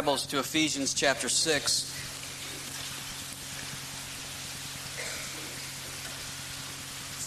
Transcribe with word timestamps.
Bibles 0.00 0.24
to 0.24 0.38
Ephesians 0.38 0.94
chapter 0.94 1.28
6. 1.28 1.82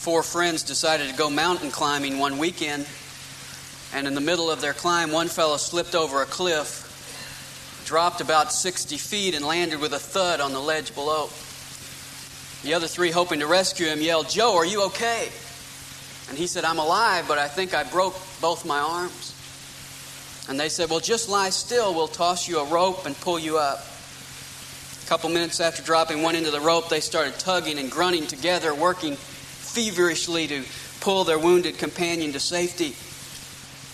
Four 0.01 0.23
friends 0.23 0.63
decided 0.63 1.07
to 1.07 1.15
go 1.15 1.29
mountain 1.29 1.69
climbing 1.69 2.17
one 2.17 2.39
weekend, 2.39 2.87
and 3.93 4.07
in 4.07 4.15
the 4.15 4.21
middle 4.21 4.49
of 4.49 4.59
their 4.59 4.73
climb, 4.73 5.11
one 5.11 5.27
fellow 5.27 5.57
slipped 5.57 5.93
over 5.93 6.23
a 6.23 6.25
cliff, 6.25 7.83
dropped 7.85 8.21
about 8.21 8.51
60 8.51 8.97
feet, 8.97 9.35
and 9.35 9.45
landed 9.45 9.79
with 9.79 9.93
a 9.93 9.99
thud 9.99 10.41
on 10.41 10.51
the 10.51 10.59
ledge 10.59 10.95
below. 10.95 11.29
The 12.63 12.73
other 12.73 12.87
three, 12.87 13.11
hoping 13.11 13.41
to 13.41 13.45
rescue 13.45 13.85
him, 13.85 14.01
yelled, 14.01 14.29
Joe, 14.29 14.55
are 14.55 14.65
you 14.65 14.85
okay? 14.85 15.29
And 16.27 16.39
he 16.39 16.47
said, 16.47 16.65
I'm 16.65 16.79
alive, 16.79 17.25
but 17.27 17.37
I 17.37 17.47
think 17.49 17.75
I 17.75 17.83
broke 17.83 18.19
both 18.41 18.65
my 18.65 18.79
arms. 18.79 19.42
And 20.49 20.59
they 20.59 20.69
said, 20.69 20.89
Well, 20.89 20.99
just 20.99 21.29
lie 21.29 21.49
still. 21.49 21.93
We'll 21.93 22.07
toss 22.07 22.47
you 22.47 22.59
a 22.59 22.65
rope 22.65 23.05
and 23.05 23.19
pull 23.21 23.39
you 23.39 23.57
up. 23.57 23.85
A 25.03 25.07
couple 25.07 25.29
minutes 25.29 25.59
after 25.59 25.81
dropping 25.81 26.21
one 26.21 26.35
into 26.35 26.51
the 26.51 26.61
rope, 26.61 26.89
they 26.89 26.99
started 26.99 27.37
tugging 27.39 27.79
and 27.79 27.91
grunting 27.91 28.27
together, 28.27 28.73
working 28.73 29.15
feverishly 29.15 30.47
to 30.47 30.63
pull 31.01 31.23
their 31.23 31.39
wounded 31.39 31.77
companion 31.77 32.31
to 32.33 32.39
safety. 32.39 32.95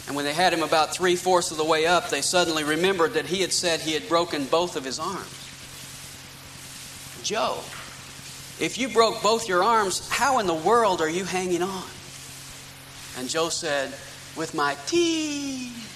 And 0.08 0.16
when 0.16 0.26
they 0.26 0.34
had 0.34 0.54
him 0.54 0.64
about 0.64 0.94
three 0.94 1.16
fourths 1.16 1.52
of 1.52 1.58
the 1.58 1.64
way 1.64 1.86
up, 1.86 2.10
they 2.10 2.22
suddenly 2.22 2.64
remembered 2.64 3.14
that 3.14 3.26
he 3.26 3.42
had 3.42 3.54
said 3.54 3.80
he 3.80 3.94
had 3.94 4.10
broken 4.10 4.46
both 4.46 4.76
of 4.76 4.84
his 4.84 5.00
arms. 5.00 5.36
Joe, 7.24 7.60
if 8.60 8.78
you 8.78 8.90
broke 8.90 9.22
both 9.22 9.48
your 9.48 9.64
arms, 9.64 10.08
how 10.10 10.40
in 10.40 10.48
the 10.48 10.54
world 10.54 11.02
are 11.02 11.10
you 11.10 11.26
hanging 11.26 11.62
on? 11.62 11.84
And 13.18 13.30
Joe 13.30 13.50
said, 13.50 13.94
With 14.36 14.54
my 14.54 14.76
teeth. 14.88 15.89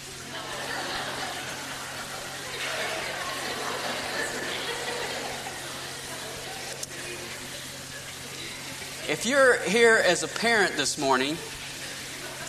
If 9.13 9.27
you're 9.27 9.59
here 9.59 10.01
as 10.03 10.23
a 10.23 10.27
parent 10.27 10.75
this 10.75 10.97
morning, 10.97 11.37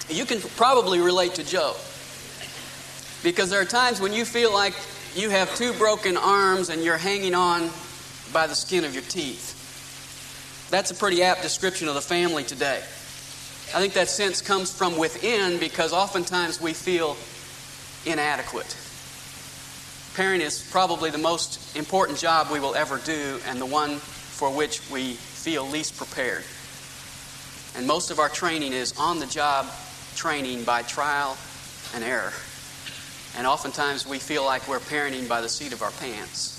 you 0.09 0.25
can 0.25 0.41
probably 0.57 0.99
relate 0.99 1.35
to 1.35 1.45
Joe. 1.45 1.75
Because 3.23 3.51
there 3.51 3.61
are 3.61 3.67
times 3.67 4.01
when 4.01 4.15
you 4.15 4.25
feel 4.25 4.51
like 4.51 4.73
you 5.15 5.29
have 5.29 5.55
two 5.57 5.75
broken 5.75 6.17
arms 6.17 6.71
and 6.71 6.83
you're 6.83 6.97
hanging 6.97 7.35
on 7.35 7.69
by 8.33 8.47
the 8.47 8.55
skin 8.55 8.87
of 8.87 8.95
your 8.95 9.03
teeth. 9.03 10.71
That's 10.71 10.91
a 10.91 10.95
pretty 10.95 11.23
apt 11.23 11.43
description 11.43 11.87
of 11.87 11.97
the 11.97 12.01
family 12.01 12.45
today. 12.45 12.79
I 12.79 13.79
think 13.79 13.93
that 13.93 14.09
sense 14.09 14.41
comes 14.41 14.73
from 14.73 14.97
within 14.97 15.59
because 15.61 15.93
oftentimes 15.93 16.63
we 16.63 16.73
feel 16.73 17.15
inadequate. 18.11 18.75
Parenting 20.15 20.41
is 20.41 20.67
probably 20.71 21.11
the 21.11 21.19
most 21.19 21.77
important 21.77 22.19
job 22.19 22.47
we 22.51 22.59
will 22.59 22.75
ever 22.75 22.97
do 23.05 23.39
and 23.49 23.61
the 23.61 23.67
one 23.67 23.97
for 23.99 24.51
which 24.51 24.81
we 24.91 25.13
feel 25.13 25.69
least 25.69 25.99
prepared. 25.99 26.43
And 27.77 27.87
most 27.87 28.11
of 28.11 28.19
our 28.19 28.29
training 28.29 28.73
is 28.73 28.95
on 28.99 29.19
the 29.19 29.27
job 29.27 29.67
training 30.15 30.65
by 30.65 30.83
trial 30.83 31.37
and 31.95 32.05
error. 32.05 32.33
And 33.37 33.47
oftentimes 33.47 34.07
we 34.07 34.19
feel 34.19 34.45
like 34.45 34.69
we're 34.69 34.79
parenting 34.79 35.29
by 35.29 35.41
the 35.41 35.49
seat 35.49 35.73
of 35.73 35.83
our 35.83 35.91
pants. 35.93 36.55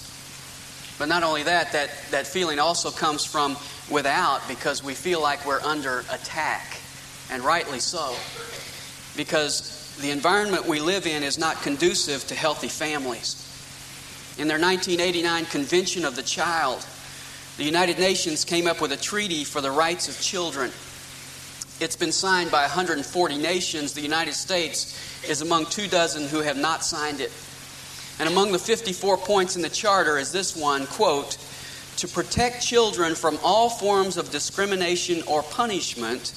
But 0.98 1.08
not 1.08 1.24
only 1.24 1.44
that, 1.44 1.72
that, 1.74 1.90
that 2.12 2.28
feeling 2.28 2.60
also 2.60 2.90
comes 2.90 3.26
from 3.26 3.58
without 3.90 4.46
because 4.48 4.84
we 4.84 4.94
feel 4.94 5.22
like 5.22 5.46
we're 5.46 5.62
under 5.62 6.04
attack, 6.12 6.80
and 7.32 7.44
rightly 7.44 7.80
so. 7.80 8.16
Because 9.18 9.96
the 10.02 10.12
environment 10.12 10.66
we 10.66 10.80
live 10.80 11.06
in 11.06 11.24
is 11.24 11.38
not 11.38 11.62
conducive 11.62 12.26
to 12.28 12.36
healthy 12.36 12.68
families. 12.68 13.42
In 14.38 14.48
their 14.48 14.60
1989 14.60 15.46
Convention 15.46 16.04
of 16.06 16.16
the 16.16 16.24
Child, 16.24 16.86
the 17.58 17.64
United 17.64 18.00
Nations 18.00 18.44
came 18.44 18.68
up 18.68 18.82
with 18.82 18.92
a 18.92 18.98
treaty 18.98 19.46
for 19.46 19.62
the 19.62 19.72
rights 19.72 20.10
of 20.10 20.20
children. 20.20 20.72
It's 21.80 21.98
been 21.98 22.14
signed 22.14 22.52
by 22.52 22.62
140 22.62 23.38
nations. 23.38 23.94
The 23.94 24.02
United 24.02 24.34
States 24.34 24.98
is 25.28 25.42
among 25.42 25.66
two 25.66 25.88
dozen 25.88 26.28
who 26.28 26.40
have 26.40 26.58
not 26.58 26.86
signed 26.86 27.20
it. 27.20 27.32
And 28.18 28.30
among 28.30 28.54
the 28.54 28.60
54 28.60 29.18
points 29.18 29.58
in 29.58 29.62
the 29.62 29.70
charter 29.70 30.18
is 30.18 30.32
this 30.32 30.56
one 30.56 30.88
quote, 30.88 31.38
to 31.98 32.08
protect 32.08 32.66
children 32.66 33.14
from 33.14 33.38
all 33.44 33.70
forms 33.70 34.16
of 34.18 34.32
discrimination 34.32 35.22
or 35.28 35.44
punishment 35.44 36.34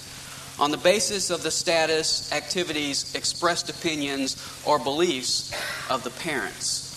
on 0.59 0.72
the 0.72 0.76
basis 0.76 1.31
of 1.31 1.44
the 1.44 1.50
status, 1.50 2.32
activities, 2.32 3.15
expressed 3.15 3.70
opinions, 3.70 4.37
or 4.66 4.78
beliefs 4.78 5.53
of 5.88 6.03
the 6.03 6.10
parents. 6.10 6.88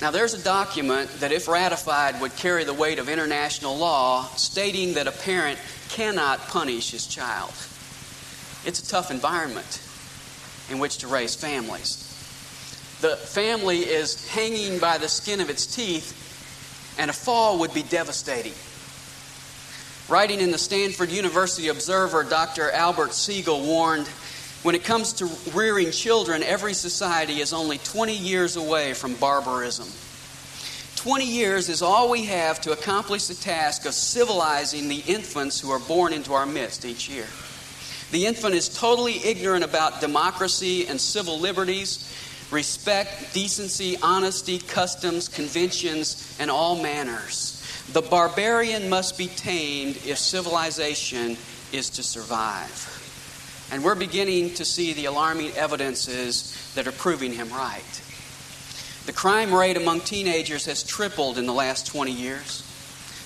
Now, 0.00 0.10
there's 0.10 0.34
a 0.34 0.42
document 0.42 1.08
that, 1.20 1.32
if 1.32 1.48
ratified, 1.48 2.20
would 2.20 2.34
carry 2.36 2.64
the 2.64 2.74
weight 2.74 2.98
of 2.98 3.08
international 3.08 3.76
law 3.76 4.24
stating 4.36 4.94
that 4.94 5.06
a 5.06 5.12
parent 5.12 5.58
cannot 5.88 6.40
punish 6.48 6.90
his 6.90 7.06
child. 7.06 7.52
It's 8.66 8.80
a 8.80 8.86
tough 8.86 9.10
environment 9.10 9.80
in 10.70 10.78
which 10.78 10.98
to 10.98 11.06
raise 11.06 11.34
families. 11.34 12.10
The 13.00 13.16
family 13.16 13.80
is 13.80 14.28
hanging 14.28 14.78
by 14.78 14.98
the 14.98 15.08
skin 15.08 15.40
of 15.40 15.50
its 15.50 15.66
teeth, 15.66 16.94
and 16.98 17.10
a 17.10 17.14
fall 17.14 17.58
would 17.58 17.74
be 17.74 17.82
devastating. 17.82 18.54
Writing 20.08 20.40
in 20.40 20.50
the 20.50 20.58
Stanford 20.58 21.10
University 21.10 21.68
Observer, 21.68 22.24
Dr. 22.24 22.70
Albert 22.70 23.12
Siegel 23.14 23.62
warned 23.62 24.08
when 24.64 24.74
it 24.74 24.82
comes 24.82 25.12
to 25.12 25.30
rearing 25.52 25.90
children, 25.90 26.42
every 26.42 26.72
society 26.72 27.40
is 27.40 27.52
only 27.52 27.76
20 27.76 28.16
years 28.16 28.56
away 28.56 28.94
from 28.94 29.14
barbarism. 29.16 29.86
20 30.96 31.26
years 31.26 31.68
is 31.68 31.82
all 31.82 32.10
we 32.10 32.24
have 32.24 32.62
to 32.62 32.72
accomplish 32.72 33.26
the 33.26 33.34
task 33.34 33.84
of 33.84 33.92
civilizing 33.92 34.88
the 34.88 35.02
infants 35.06 35.60
who 35.60 35.70
are 35.70 35.80
born 35.80 36.14
into 36.14 36.32
our 36.32 36.46
midst 36.46 36.86
each 36.86 37.10
year. 37.10 37.26
The 38.10 38.24
infant 38.24 38.54
is 38.54 38.70
totally 38.70 39.22
ignorant 39.22 39.64
about 39.64 40.00
democracy 40.00 40.86
and 40.86 40.98
civil 40.98 41.38
liberties, 41.38 42.10
respect, 42.50 43.34
decency, 43.34 43.98
honesty, 44.02 44.60
customs, 44.60 45.28
conventions, 45.28 46.34
and 46.40 46.50
all 46.50 46.82
manners. 46.82 47.60
The 47.92 48.00
barbarian 48.00 48.88
must 48.88 49.18
be 49.18 49.26
tamed 49.26 49.96
if 50.06 50.16
civilization 50.16 51.36
is 51.70 51.90
to 51.90 52.02
survive. 52.02 52.93
And 53.70 53.82
we're 53.82 53.94
beginning 53.94 54.54
to 54.54 54.64
see 54.64 54.92
the 54.92 55.06
alarming 55.06 55.52
evidences 55.52 56.72
that 56.74 56.86
are 56.86 56.92
proving 56.92 57.32
him 57.32 57.50
right. 57.50 58.02
The 59.06 59.12
crime 59.12 59.52
rate 59.52 59.76
among 59.76 60.00
teenagers 60.00 60.66
has 60.66 60.82
tripled 60.82 61.38
in 61.38 61.46
the 61.46 61.52
last 61.52 61.86
20 61.86 62.10
years. 62.10 62.62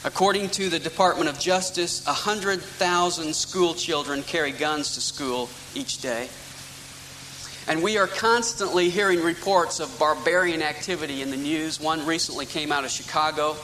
According 0.04 0.50
to 0.50 0.68
the 0.68 0.78
Department 0.78 1.28
of 1.28 1.38
Justice, 1.38 2.06
100,000 2.06 3.34
school 3.34 3.74
children 3.74 4.22
carry 4.22 4.52
guns 4.52 4.94
to 4.94 5.00
school 5.00 5.48
each 5.74 6.00
day. 6.00 6.28
And 7.66 7.82
we 7.82 7.98
are 7.98 8.06
constantly 8.06 8.90
hearing 8.90 9.22
reports 9.22 9.80
of 9.80 9.98
barbarian 9.98 10.62
activity 10.62 11.20
in 11.20 11.30
the 11.30 11.36
news. 11.36 11.80
One 11.80 12.06
recently 12.06 12.46
came 12.46 12.72
out 12.72 12.84
of 12.84 12.90
Chicago 12.90 13.56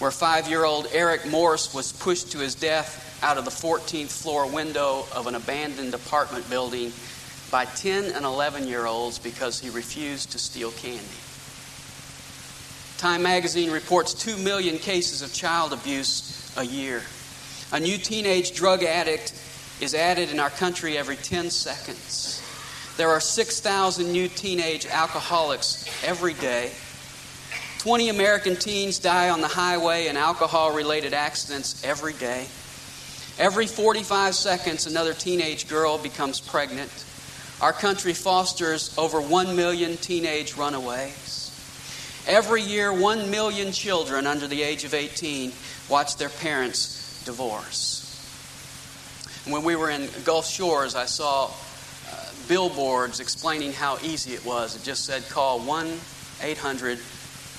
where 0.00 0.10
five 0.10 0.48
year 0.48 0.64
old 0.64 0.88
Eric 0.92 1.26
Morse 1.26 1.72
was 1.74 1.92
pushed 1.92 2.32
to 2.32 2.38
his 2.38 2.54
death 2.54 3.09
out 3.22 3.38
of 3.38 3.44
the 3.44 3.50
14th 3.50 4.10
floor 4.10 4.46
window 4.46 5.06
of 5.14 5.26
an 5.26 5.34
abandoned 5.34 5.94
apartment 5.94 6.48
building 6.48 6.92
by 7.50 7.64
10 7.64 8.12
and 8.12 8.24
11 8.24 8.66
year 8.66 8.86
olds 8.86 9.18
because 9.18 9.60
he 9.60 9.70
refused 9.70 10.32
to 10.32 10.38
steal 10.38 10.70
candy. 10.72 11.04
Time 12.98 13.22
magazine 13.22 13.70
reports 13.70 14.14
2 14.14 14.36
million 14.38 14.78
cases 14.78 15.22
of 15.22 15.32
child 15.32 15.72
abuse 15.72 16.52
a 16.56 16.62
year. 16.64 17.02
A 17.72 17.80
new 17.80 17.96
teenage 17.96 18.52
drug 18.54 18.82
addict 18.82 19.32
is 19.80 19.94
added 19.94 20.30
in 20.30 20.38
our 20.38 20.50
country 20.50 20.98
every 20.98 21.16
10 21.16 21.50
seconds. 21.50 22.42
There 22.96 23.08
are 23.08 23.20
6,000 23.20 24.12
new 24.12 24.28
teenage 24.28 24.86
alcoholics 24.86 25.86
every 26.04 26.34
day. 26.34 26.72
20 27.78 28.10
American 28.10 28.56
teens 28.56 28.98
die 28.98 29.30
on 29.30 29.40
the 29.40 29.48
highway 29.48 30.08
in 30.08 30.18
alcohol 30.18 30.74
related 30.74 31.14
accidents 31.14 31.82
every 31.82 32.12
day. 32.12 32.46
Every 33.40 33.66
45 33.66 34.34
seconds, 34.34 34.86
another 34.86 35.14
teenage 35.14 35.66
girl 35.66 35.96
becomes 35.96 36.40
pregnant. 36.40 36.92
Our 37.62 37.72
country 37.72 38.12
fosters 38.12 38.96
over 38.98 39.18
1 39.18 39.56
million 39.56 39.96
teenage 39.96 40.58
runaways. 40.58 41.50
Every 42.26 42.60
year, 42.60 42.92
1 42.92 43.30
million 43.30 43.72
children 43.72 44.26
under 44.26 44.46
the 44.46 44.62
age 44.62 44.84
of 44.84 44.92
18 44.92 45.52
watch 45.88 46.18
their 46.18 46.28
parents 46.28 47.24
divorce. 47.24 48.04
When 49.48 49.64
we 49.64 49.74
were 49.74 49.88
in 49.88 50.10
Gulf 50.24 50.46
Shores, 50.46 50.94
I 50.94 51.06
saw 51.06 51.46
uh, 51.46 52.26
billboards 52.46 53.20
explaining 53.20 53.72
how 53.72 53.96
easy 54.02 54.34
it 54.34 54.44
was. 54.44 54.76
It 54.76 54.82
just 54.82 55.06
said, 55.06 55.26
call 55.30 55.60
1 55.60 55.98
800 56.42 56.98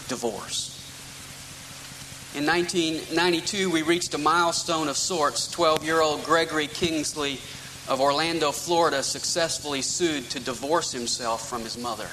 divorce. 0.07 0.70
In 2.33 2.45
1992, 2.45 3.69
we 3.69 3.81
reached 3.81 4.13
a 4.13 4.17
milestone 4.17 4.87
of 4.87 4.95
sorts. 4.95 5.51
12 5.51 5.83
year 5.83 5.99
old 5.99 6.23
Gregory 6.23 6.67
Kingsley 6.67 7.33
of 7.89 7.99
Orlando, 7.99 8.53
Florida, 8.53 9.03
successfully 9.03 9.81
sued 9.81 10.29
to 10.29 10.39
divorce 10.39 10.93
himself 10.93 11.49
from 11.49 11.63
his 11.63 11.77
mother. 11.77 12.07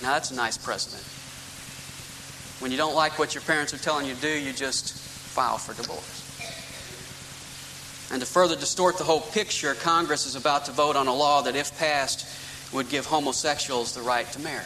Now, 0.00 0.14
that's 0.14 0.30
a 0.30 0.34
nice 0.34 0.56
precedent. 0.56 1.02
When 2.62 2.70
you 2.70 2.78
don't 2.78 2.94
like 2.94 3.18
what 3.18 3.34
your 3.34 3.42
parents 3.42 3.74
are 3.74 3.78
telling 3.78 4.06
you 4.06 4.14
to 4.14 4.20
do, 4.22 4.30
you 4.30 4.54
just 4.54 4.94
file 4.94 5.58
for 5.58 5.74
divorce. 5.74 6.24
And 8.10 8.22
to 8.22 8.26
further 8.26 8.56
distort 8.56 8.96
the 8.96 9.04
whole 9.04 9.20
picture, 9.20 9.74
Congress 9.74 10.24
is 10.24 10.36
about 10.36 10.64
to 10.64 10.72
vote 10.72 10.96
on 10.96 11.06
a 11.06 11.14
law 11.14 11.42
that, 11.42 11.54
if 11.54 11.76
passed, 11.78 12.26
would 12.72 12.88
give 12.88 13.04
homosexuals 13.04 13.94
the 13.94 14.00
right 14.00 14.26
to 14.32 14.40
marry. 14.40 14.64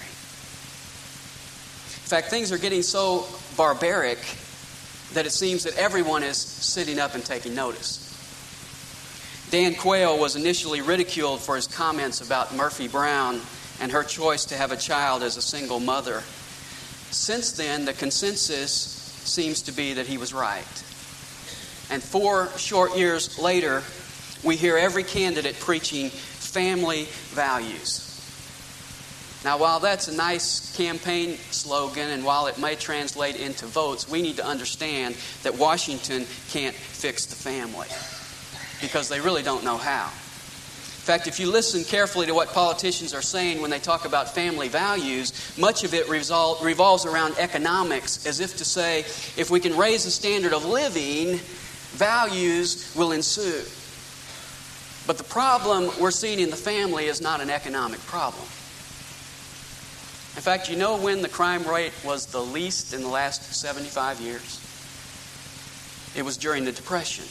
In 1.98 2.08
fact, 2.08 2.28
things 2.28 2.52
are 2.52 2.58
getting 2.58 2.82
so 2.82 3.26
barbaric 3.56 4.20
that 5.14 5.26
it 5.26 5.32
seems 5.32 5.64
that 5.64 5.76
everyone 5.76 6.22
is 6.22 6.36
sitting 6.36 6.98
up 6.98 7.14
and 7.14 7.24
taking 7.24 7.54
notice. 7.54 8.08
Dan 9.50 9.74
Quayle 9.74 10.18
was 10.18 10.36
initially 10.36 10.80
ridiculed 10.80 11.40
for 11.40 11.56
his 11.56 11.66
comments 11.66 12.20
about 12.20 12.54
Murphy 12.54 12.88
Brown 12.88 13.40
and 13.80 13.92
her 13.92 14.02
choice 14.02 14.46
to 14.46 14.56
have 14.56 14.72
a 14.72 14.76
child 14.76 15.22
as 15.22 15.36
a 15.36 15.42
single 15.42 15.80
mother. 15.80 16.22
Since 17.10 17.52
then, 17.52 17.84
the 17.84 17.92
consensus 17.92 18.72
seems 18.72 19.62
to 19.62 19.72
be 19.72 19.94
that 19.94 20.06
he 20.06 20.16
was 20.16 20.32
right. 20.32 20.84
And 21.90 22.02
four 22.02 22.48
short 22.56 22.96
years 22.96 23.38
later, 23.38 23.82
we 24.42 24.56
hear 24.56 24.78
every 24.78 25.04
candidate 25.04 25.58
preaching 25.60 26.08
family 26.08 27.04
values. 27.34 28.11
Now, 29.44 29.58
while 29.58 29.80
that's 29.80 30.06
a 30.06 30.14
nice 30.14 30.74
campaign 30.76 31.36
slogan 31.50 32.10
and 32.10 32.24
while 32.24 32.46
it 32.46 32.58
may 32.58 32.76
translate 32.76 33.34
into 33.36 33.66
votes, 33.66 34.08
we 34.08 34.22
need 34.22 34.36
to 34.36 34.46
understand 34.46 35.16
that 35.42 35.58
Washington 35.58 36.26
can't 36.50 36.74
fix 36.74 37.26
the 37.26 37.34
family 37.34 37.88
because 38.80 39.08
they 39.08 39.20
really 39.20 39.42
don't 39.42 39.64
know 39.64 39.76
how. 39.76 40.06
In 40.06 41.06
fact, 41.06 41.26
if 41.26 41.40
you 41.40 41.50
listen 41.50 41.82
carefully 41.82 42.26
to 42.26 42.34
what 42.34 42.52
politicians 42.52 43.12
are 43.12 43.22
saying 43.22 43.60
when 43.60 43.72
they 43.72 43.80
talk 43.80 44.04
about 44.04 44.32
family 44.32 44.68
values, 44.68 45.58
much 45.58 45.82
of 45.82 45.92
it 45.94 46.08
revolves 46.08 47.04
around 47.04 47.34
economics, 47.38 48.24
as 48.24 48.38
if 48.38 48.56
to 48.58 48.64
say, 48.64 49.00
if 49.36 49.50
we 49.50 49.58
can 49.58 49.76
raise 49.76 50.04
the 50.04 50.12
standard 50.12 50.52
of 50.52 50.64
living, 50.64 51.40
values 51.94 52.94
will 52.96 53.10
ensue. 53.10 53.64
But 55.08 55.18
the 55.18 55.24
problem 55.24 55.90
we're 56.00 56.12
seeing 56.12 56.38
in 56.38 56.50
the 56.50 56.56
family 56.56 57.06
is 57.06 57.20
not 57.20 57.40
an 57.40 57.50
economic 57.50 57.98
problem. 58.02 58.44
In 60.34 60.40
fact, 60.40 60.70
you 60.70 60.76
know 60.76 60.96
when 60.96 61.20
the 61.20 61.28
crime 61.28 61.62
rate 61.64 61.92
was 62.04 62.26
the 62.26 62.40
least 62.40 62.94
in 62.94 63.02
the 63.02 63.08
last 63.08 63.54
75 63.54 64.20
years? 64.20 64.60
It 66.16 66.24
was 66.24 66.38
during 66.38 66.64
the 66.64 66.72
Depression, 66.72 67.24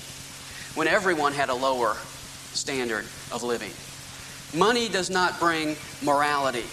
when 0.76 0.88
everyone 0.88 1.34
had 1.34 1.50
a 1.50 1.54
lower 1.54 1.96
standard 2.54 3.06
of 3.32 3.42
living. 3.42 3.72
Money 4.54 4.88
does 4.88 5.10
not 5.10 5.40
bring 5.40 5.76
morality. 6.04 6.66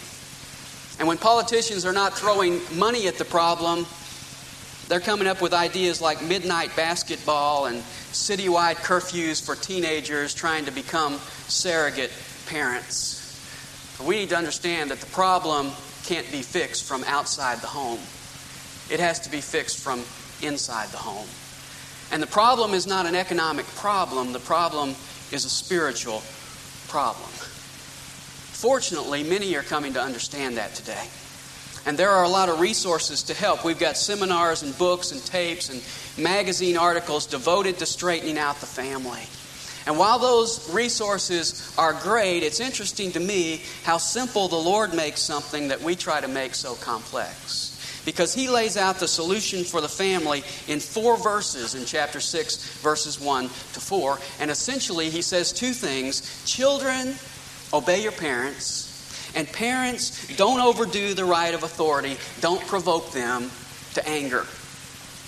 And 0.99 1.09
when 1.09 1.17
politicians 1.17 1.87
are 1.87 1.93
not 1.93 2.13
throwing 2.13 2.61
money 2.77 3.07
at 3.07 3.17
the 3.17 3.25
problem, 3.25 3.87
they're 4.89 5.01
coming 5.01 5.29
up 5.29 5.41
with 5.41 5.55
ideas 5.55 6.01
like 6.01 6.23
midnight 6.23 6.75
basketball 6.77 7.67
and 7.67 7.79
citywide 8.13 8.77
curfews 8.77 9.45
for 9.45 9.55
teenagers 9.55 10.35
trying 10.35 10.65
to 10.65 10.73
become 10.73 11.19
surrogate 11.47 12.11
parents. 12.47 13.17
We 14.05 14.17
need 14.17 14.31
to 14.31 14.37
understand 14.37 14.91
that 14.91 15.01
the 15.01 15.07
problem 15.07 15.73
can't 16.09 16.31
be 16.33 16.41
fixed 16.41 16.89
from 16.89 17.05
outside 17.05 17.59
the 17.59 17.67
home, 17.67 18.01
it 18.91 18.99
has 18.99 19.21
to 19.21 19.31
be 19.31 19.43
fixed 19.43 19.79
from 19.79 20.03
inside 20.41 20.89
the 20.89 20.97
home. 20.97 21.29
And 22.11 22.23
the 22.23 22.27
problem 22.27 22.73
is 22.73 22.87
not 22.87 23.05
an 23.05 23.15
economic 23.15 23.67
problem, 23.77 24.33
the 24.33 24.39
problem 24.41 24.95
is 25.31 25.45
a 25.45 25.51
spiritual 25.51 26.23
problem. 26.89 27.29
Fortunately, 27.29 29.23
many 29.23 29.55
are 29.55 29.63
coming 29.63 29.93
to 29.93 30.01
understand 30.01 30.57
that 30.57 30.75
today. 30.75 31.07
And 31.85 31.99
there 31.99 32.11
are 32.11 32.25
a 32.25 32.29
lot 32.29 32.49
of 32.49 32.59
resources 32.59 33.23
to 33.25 33.35
help. 33.35 33.63
We've 33.63 33.79
got 33.79 33.99
seminars 33.99 34.63
and 34.63 34.77
books 34.79 35.13
and 35.13 35.25
tapes 35.25 35.69
and 35.69 35.83
magazine 36.23 36.79
articles 36.79 37.27
devoted 37.27 37.79
to 37.79 37.87
straightening 37.87 38.39
out 38.39 38.57
the 38.61 38.67
family. 38.67 39.27
And 39.89 39.99
while 39.99 40.19
those 40.19 40.71
resources 40.71 41.73
are 41.79 41.95
great, 41.95 42.43
it's 42.43 42.61
interesting 42.61 43.11
to 43.13 43.21
me 43.21 43.63
how 43.85 43.97
simple 43.97 44.47
the 44.47 44.55
Lord 44.55 44.93
makes 44.93 45.23
something 45.23 45.69
that 45.69 45.81
we 45.81 45.97
try 45.97 46.21
to 46.21 46.29
make 46.29 46.55
so 46.55 46.75
complex 46.75 48.03
because 48.05 48.35
he 48.35 48.51
lays 48.51 48.77
out 48.77 48.97
the 48.97 49.09
solution 49.09 49.65
for 49.65 49.81
the 49.81 49.89
family 49.89 50.45
in 50.67 50.79
four 50.79 51.17
verses 51.17 51.75
in 51.75 51.87
chapter 51.87 52.21
6, 52.21 52.81
verses 52.83 53.19
1 53.19 53.45
to 53.45 53.81
4. 53.81 54.19
And 54.41 54.51
essentially, 54.51 55.09
he 55.09 55.23
says 55.23 55.53
two 55.53 55.73
things 55.73 56.45
Children, 56.45 57.15
obey 57.73 58.03
your 58.03 58.13
parents. 58.13 59.33
And 59.35 59.51
parents, 59.51 60.37
don't 60.37 60.61
overdo 60.61 61.15
the 61.15 61.25
right 61.25 61.55
of 61.55 61.63
authority. 61.63 62.19
Don't 62.43 62.61
provoke 62.67 63.13
them 63.13 63.51
to 63.95 64.07
anger. 64.07 64.45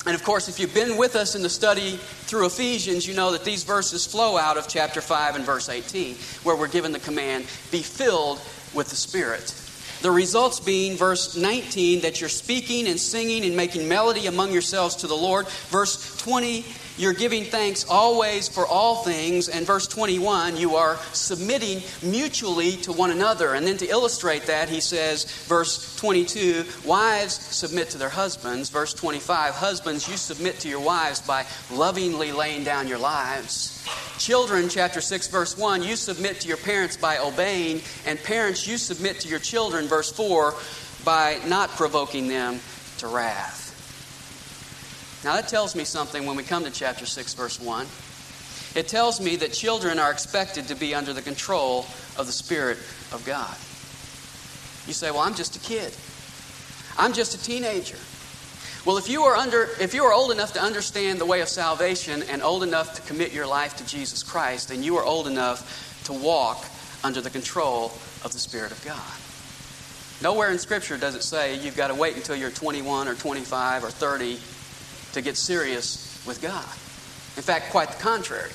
And 0.07 0.15
of 0.15 0.25
course, 0.25 0.49
if 0.49 0.59
you've 0.59 0.75
been 0.75 0.97
with 0.97 1.15
us 1.15 1.35
in 1.35 1.43
the 1.43 1.51
study 1.51 1.97
through 2.23 2.47
Ephesians, 2.47 3.07
you 3.07 3.15
know 3.15 3.33
that 3.33 3.45
these 3.45 3.65
verses 3.65 4.07
flow 4.07 4.39
out 4.39 4.57
of 4.57 4.67
chapter 4.67 5.01
5 5.01 5.37
and 5.37 5.45
verse 5.45 5.69
18, 5.69 6.17
where 6.43 6.57
we're 6.57 6.69
given 6.69 6.93
the 6.93 6.99
command 7.01 7.45
be 7.71 7.83
filled 7.83 8.41
with 8.75 8.89
the 8.89 8.97
Spirit. 8.97 9.55
The 10.03 10.11
results 10.11 10.61
being, 10.61 10.97
verse 10.97 11.37
19, 11.37 12.01
that 12.01 12.21
you're 12.21 12.31
speaking 12.31 12.89
and 12.89 12.99
singing 12.99 13.45
and 13.45 13.55
making 13.55 13.87
melody 13.87 14.27
among 14.27 14.51
yourselves 14.51 14.97
to 14.97 15.07
the 15.07 15.15
Lord. 15.15 15.47
Verse 15.69 16.17
20, 16.19 16.65
you're 16.97 17.13
giving 17.13 17.45
thanks 17.45 17.87
always 17.89 18.49
for 18.49 18.67
all 18.67 19.05
things. 19.05 19.49
And 19.49 19.67
verse 19.67 19.87
21, 19.87 20.57
you 20.57 20.77
are 20.77 20.97
submitting 21.13 21.83
mutually 22.03 22.73
to 22.79 22.93
one 22.93 23.11
another. 23.11 23.55
And 23.55 23.67
then 23.67 23.77
to 23.79 23.87
illustrate 23.87 24.47
that, 24.47 24.71
he 24.71 24.81
says, 24.81 25.25
verse 25.47 25.95
22, 25.97 26.65
wives 26.87 27.35
submit 27.35 27.91
to 27.91 27.99
their 27.99 28.09
husbands. 28.09 28.71
Verse 28.71 28.95
25, 28.95 29.55
husbands, 29.55 30.09
you 30.09 30.17
submit 30.17 30.61
to 30.61 30.69
your 30.69 30.81
wives 30.81 31.21
by 31.21 31.45
lovingly 31.71 32.33
laying 32.33 32.65
down 32.65 32.89
your 32.89 32.99
lives. 32.99 33.77
Children, 34.19 34.69
chapter 34.69 35.01
6, 35.01 35.29
verse 35.29 35.57
1, 35.57 35.83
you 35.83 35.97
submit 35.97 36.41
to 36.41 36.49
your 36.49 36.59
parents 36.59 36.95
by 36.95 37.17
obeying, 37.17 37.81
and 38.05 38.23
parents, 38.23 38.67
you 38.67 38.77
submit 38.77 39.19
to 39.21 39.29
your 39.29 39.39
children, 39.39 39.89
verse 39.91 40.11
4, 40.11 40.55
by 41.05 41.39
not 41.47 41.69
provoking 41.71 42.29
them 42.29 42.61
to 42.99 43.09
wrath. 43.09 43.61
Now, 45.23 45.35
that 45.35 45.49
tells 45.49 45.77
me 45.77 45.85
something 45.85 46.25
when 46.25 46.37
we 46.37 46.43
come 46.43 46.65
to 46.65 46.71
chapter 46.71 47.05
6, 47.05 47.35
verse 47.35 47.61
1. 47.61 47.87
It 48.75 48.89
tells 48.89 49.21
me 49.21 49.37
that 49.37 49.53
children 49.53 49.99
are 49.99 50.11
expected 50.11 50.69
to 50.69 50.75
be 50.75 50.95
under 50.95 51.13
the 51.13 51.21
control 51.21 51.81
of 52.17 52.27
the 52.27 52.33
Spirit 52.33 52.79
of 53.13 53.23
God. 53.27 53.55
You 54.87 54.95
say, 54.95 55.11
Well, 55.11 55.21
I'm 55.21 55.35
just 55.35 55.57
a 55.57 55.59
kid, 55.59 55.93
I'm 56.97 57.13
just 57.13 57.35
a 57.35 57.43
teenager. 57.43 57.99
Well, 58.87 58.97
if 58.97 59.11
you 59.11 59.25
are 59.25 59.37
under 59.37 59.69
if 59.79 59.93
you 59.93 60.05
are 60.05 60.13
old 60.13 60.31
enough 60.31 60.55
to 60.55 60.63
understand 60.63 61.21
the 61.21 61.27
way 61.27 61.43
of 61.43 61.49
salvation 61.49 62.23
and 62.31 62.43
old 62.43 62.63
enough 62.63 62.95
to 62.95 63.03
commit 63.03 63.33
your 63.33 63.47
life 63.47 63.77
to 63.77 63.87
Jesus 63.87 64.23
Christ, 64.23 64.69
then 64.71 64.83
you 64.83 64.97
are 64.97 65.05
old 65.05 65.27
enough 65.27 66.03
to 66.05 66.15
walk 66.15 66.65
under 67.05 67.21
the 67.21 67.29
control 67.29 67.93
of 68.25 68.33
the 68.33 68.39
Spirit 68.39 68.73
of 68.73 68.83
God. 68.85 69.30
Nowhere 70.23 70.51
in 70.51 70.59
Scripture 70.59 70.99
does 70.99 71.15
it 71.15 71.23
say 71.23 71.59
you've 71.59 71.77
got 71.77 71.89
to 71.89 71.95
wait 71.95 72.17
until 72.17 72.37
you're 72.37 72.51
21 72.51 73.09
or 73.09 73.15
25 73.15 73.85
or 73.85 73.91
30 73.91 74.39
to 75.13 75.23
get 75.23 75.37
serious 75.37 76.23
with 76.27 76.43
God. 76.43 76.65
In 77.37 77.43
fact, 77.43 77.71
quite 77.71 77.89
the 77.89 78.03
contrary. 78.03 78.51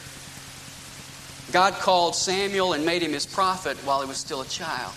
God 1.52 1.74
called 1.74 2.16
Samuel 2.16 2.74
and 2.74 2.86
made 2.86 3.02
him 3.02 3.14
his 3.14 3.26
prophet 3.26 3.78
while 3.78 4.02
he 4.02 4.08
was 4.08 4.18
still 4.18 4.42
a 4.42 4.46
child. 4.46 4.94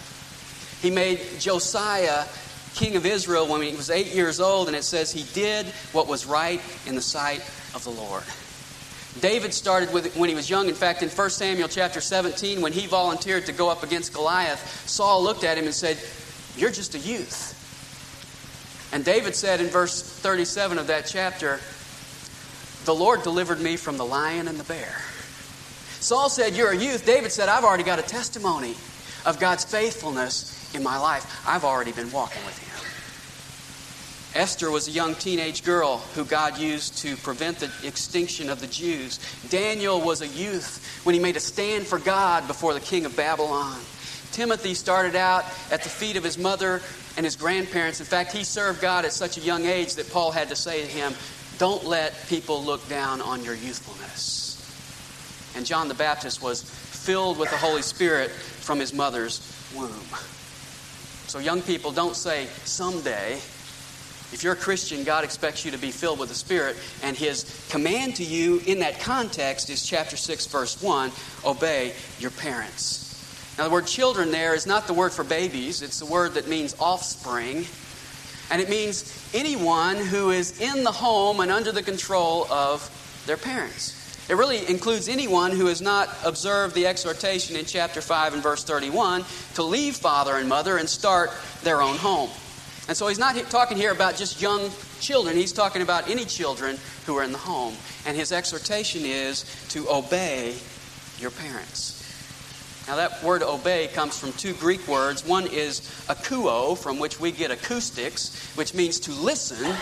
He 0.82 0.90
made 0.90 1.20
Josiah 1.38 2.24
king 2.74 2.96
of 2.96 3.06
Israel 3.06 3.48
when 3.48 3.62
he 3.62 3.74
was 3.74 3.90
eight 3.90 4.14
years 4.14 4.40
old, 4.40 4.68
and 4.68 4.76
it 4.76 4.84
says 4.84 5.10
he 5.10 5.24
did 5.34 5.66
what 5.92 6.06
was 6.06 6.26
right 6.26 6.60
in 6.86 6.94
the 6.94 7.02
sight 7.02 7.40
of 7.74 7.82
the 7.84 7.90
Lord. 7.90 8.22
David 9.20 9.52
started 9.52 9.92
with 9.92 10.16
when 10.16 10.28
he 10.28 10.34
was 10.34 10.48
young. 10.48 10.68
In 10.68 10.74
fact, 10.74 11.02
in 11.02 11.08
1 11.08 11.30
Samuel 11.30 11.68
chapter 11.68 12.00
17, 12.00 12.60
when 12.60 12.72
he 12.72 12.86
volunteered 12.86 13.46
to 13.46 13.52
go 13.52 13.68
up 13.68 13.82
against 13.82 14.12
Goliath, 14.12 14.88
Saul 14.88 15.22
looked 15.22 15.42
at 15.42 15.58
him 15.58 15.64
and 15.64 15.74
said, 15.74 15.98
You're 16.58 16.70
just 16.70 16.94
a 16.94 16.98
youth. 16.98 17.54
And 18.92 19.04
David 19.04 19.34
said 19.34 19.60
in 19.60 19.68
verse 19.68 20.02
37 20.02 20.78
of 20.78 20.86
that 20.88 21.06
chapter, 21.06 21.60
The 22.84 22.94
Lord 22.94 23.22
delivered 23.22 23.60
me 23.60 23.76
from 23.76 23.96
the 23.96 24.04
lion 24.04 24.48
and 24.48 24.58
the 24.58 24.64
bear. 24.64 24.96
Saul 26.00 26.28
said, 26.28 26.56
You're 26.56 26.72
a 26.72 26.76
youth. 26.76 27.06
David 27.06 27.32
said, 27.32 27.48
I've 27.48 27.64
already 27.64 27.84
got 27.84 27.98
a 27.98 28.02
testimony 28.02 28.74
of 29.26 29.38
God's 29.38 29.64
faithfulness 29.64 30.74
in 30.74 30.82
my 30.82 30.98
life. 30.98 31.42
I've 31.46 31.64
already 31.64 31.92
been 31.92 32.10
walking 32.10 32.44
with 32.44 32.58
Him. 32.58 32.68
Esther 34.34 34.70
was 34.70 34.88
a 34.88 34.90
young 34.90 35.14
teenage 35.14 35.64
girl 35.64 35.98
who 36.14 36.24
God 36.24 36.58
used 36.58 36.98
to 36.98 37.16
prevent 37.16 37.58
the 37.58 37.70
extinction 37.82 38.50
of 38.50 38.60
the 38.60 38.66
Jews. 38.66 39.18
Daniel 39.48 40.00
was 40.00 40.20
a 40.20 40.28
youth 40.28 41.00
when 41.04 41.14
he 41.14 41.20
made 41.20 41.36
a 41.36 41.40
stand 41.40 41.86
for 41.86 41.98
God 41.98 42.46
before 42.46 42.74
the 42.74 42.80
king 42.80 43.06
of 43.06 43.16
Babylon. 43.16 43.80
Timothy 44.32 44.74
started 44.74 45.16
out 45.16 45.44
at 45.70 45.82
the 45.82 45.88
feet 45.88 46.16
of 46.16 46.24
his 46.24 46.38
mother 46.38 46.80
and 47.16 47.24
his 47.24 47.36
grandparents. 47.36 48.00
In 48.00 48.06
fact, 48.06 48.32
he 48.32 48.44
served 48.44 48.80
God 48.80 49.04
at 49.04 49.12
such 49.12 49.36
a 49.36 49.40
young 49.40 49.66
age 49.66 49.94
that 49.96 50.10
Paul 50.10 50.30
had 50.30 50.48
to 50.48 50.56
say 50.56 50.82
to 50.82 50.86
him, 50.86 51.14
Don't 51.58 51.84
let 51.84 52.28
people 52.28 52.62
look 52.62 52.88
down 52.88 53.20
on 53.20 53.42
your 53.42 53.54
youthfulness. 53.54 54.54
And 55.56 55.66
John 55.66 55.88
the 55.88 55.94
Baptist 55.94 56.42
was 56.42 56.62
filled 56.62 57.38
with 57.38 57.50
the 57.50 57.56
Holy 57.56 57.82
Spirit 57.82 58.30
from 58.30 58.78
his 58.78 58.92
mother's 58.92 59.40
womb. 59.74 59.90
So, 61.26 61.38
young 61.38 61.60
people, 61.60 61.92
don't 61.92 62.16
say 62.16 62.46
someday. 62.64 63.34
If 64.30 64.42
you're 64.42 64.52
a 64.52 64.56
Christian, 64.56 65.04
God 65.04 65.24
expects 65.24 65.64
you 65.64 65.70
to 65.70 65.78
be 65.78 65.90
filled 65.90 66.18
with 66.18 66.28
the 66.28 66.34
Spirit, 66.34 66.76
and 67.02 67.16
His 67.16 67.66
command 67.70 68.16
to 68.16 68.24
you 68.24 68.60
in 68.66 68.80
that 68.80 69.00
context 69.00 69.70
is 69.70 69.86
chapter 69.86 70.16
6, 70.16 70.46
verse 70.46 70.82
1 70.82 71.10
obey 71.44 71.94
your 72.18 72.30
parents. 72.30 73.07
Now, 73.58 73.64
the 73.64 73.70
word 73.70 73.88
children 73.88 74.30
there 74.30 74.54
is 74.54 74.68
not 74.68 74.86
the 74.86 74.94
word 74.94 75.12
for 75.12 75.24
babies, 75.24 75.82
it's 75.82 75.98
the 75.98 76.06
word 76.06 76.34
that 76.34 76.46
means 76.46 76.76
offspring. 76.78 77.66
And 78.50 78.62
it 78.62 78.70
means 78.70 79.28
anyone 79.34 79.96
who 79.96 80.30
is 80.30 80.58
in 80.60 80.84
the 80.84 80.92
home 80.92 81.40
and 81.40 81.50
under 81.50 81.72
the 81.72 81.82
control 81.82 82.50
of 82.50 82.88
their 83.26 83.36
parents. 83.36 83.94
It 84.30 84.36
really 84.36 84.66
includes 84.68 85.08
anyone 85.08 85.52
who 85.52 85.66
has 85.66 85.82
not 85.82 86.08
observed 86.24 86.74
the 86.74 86.86
exhortation 86.86 87.56
in 87.56 87.64
chapter 87.64 88.00
5 88.00 88.34
and 88.34 88.42
verse 88.42 88.62
31 88.62 89.24
to 89.54 89.62
leave 89.62 89.96
father 89.96 90.36
and 90.36 90.48
mother 90.48 90.76
and 90.76 90.88
start 90.88 91.30
their 91.62 91.82
own 91.82 91.96
home. 91.96 92.30
And 92.86 92.96
so 92.96 93.08
he's 93.08 93.18
not 93.18 93.36
talking 93.50 93.76
here 93.76 93.92
about 93.92 94.16
just 94.16 94.40
young 94.40 94.70
children, 95.00 95.36
he's 95.36 95.52
talking 95.52 95.82
about 95.82 96.08
any 96.08 96.24
children 96.24 96.78
who 97.06 97.16
are 97.16 97.24
in 97.24 97.32
the 97.32 97.38
home. 97.38 97.74
And 98.06 98.16
his 98.16 98.32
exhortation 98.32 99.02
is 99.04 99.44
to 99.70 99.88
obey 99.90 100.54
your 101.18 101.30
parents. 101.30 101.97
Now, 102.88 102.96
that 102.96 103.22
word 103.22 103.42
obey 103.42 103.88
comes 103.88 104.18
from 104.18 104.32
two 104.32 104.54
Greek 104.54 104.88
words. 104.88 105.22
One 105.22 105.46
is 105.46 105.80
akouo, 106.08 106.76
from 106.76 106.98
which 106.98 107.20
we 107.20 107.32
get 107.32 107.50
acoustics, 107.50 108.34
which 108.56 108.72
means 108.72 108.98
to 109.00 109.12
listen. 109.12 109.76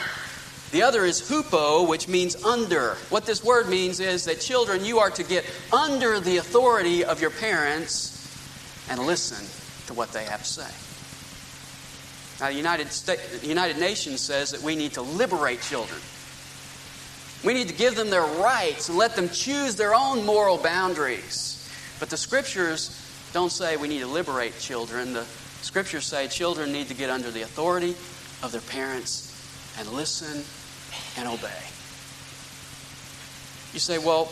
The 0.73 0.83
other 0.83 1.05
is 1.05 1.23
hupo, 1.23 1.89
which 1.89 2.09
means 2.09 2.35
under. 2.43 2.97
What 3.11 3.25
this 3.25 3.45
word 3.45 3.69
means 3.69 4.01
is 4.01 4.25
that 4.25 4.41
children, 4.41 4.85
you 4.85 4.99
are 4.99 5.11
to 5.11 5.23
get 5.23 5.45
under 5.73 6.19
the 6.19 6.39
authority 6.39 7.05
of 7.05 7.21
your 7.21 7.31
parents 7.31 8.13
and 8.91 8.99
listen 8.99 9.47
to 9.87 9.95
what 9.95 10.11
they 10.11 10.25
have 10.25 10.43
to 10.43 10.49
say. 10.49 12.45
Now, 12.45 12.51
the 12.51 12.57
United, 12.57 12.91
States, 12.91 13.39
the 13.39 13.47
United 13.47 13.79
Nations 13.79 14.21
says 14.21 14.51
that 14.51 14.63
we 14.63 14.75
need 14.75 14.95
to 14.95 15.03
liberate 15.03 15.61
children. 15.63 16.01
We 17.45 17.55
need 17.55 17.69
to 17.69 17.75
give 17.75 17.95
them 17.95 18.11
their 18.11 18.27
rights 18.27 18.89
and 18.89 18.99
let 18.99 19.15
them 19.15 19.29
choose 19.29 19.77
their 19.77 19.95
own 19.95 20.27
moral 20.27 20.59
boundaries. 20.59 21.56
But 21.99 22.11
the 22.11 22.17
scriptures 22.17 22.91
don't 23.33 23.51
say 23.51 23.77
we 23.77 23.89
need 23.89 24.01
to 24.01 24.07
liberate 24.07 24.59
children. 24.59 25.13
The 25.13 25.25
scriptures 25.63 26.05
say 26.05 26.29
children 26.29 26.73
need 26.73 26.89
to 26.89 26.95
get 26.95 27.11
under 27.11 27.31
the 27.31 27.43
authority 27.43 27.95
of 28.43 28.53
their 28.53 28.61
parents 28.61 29.33
and 29.79 29.89
listen 29.89 30.45
and 31.17 31.29
obey. 31.29 31.63
You 33.73 33.81
say, 33.81 33.99
well, 33.99 34.27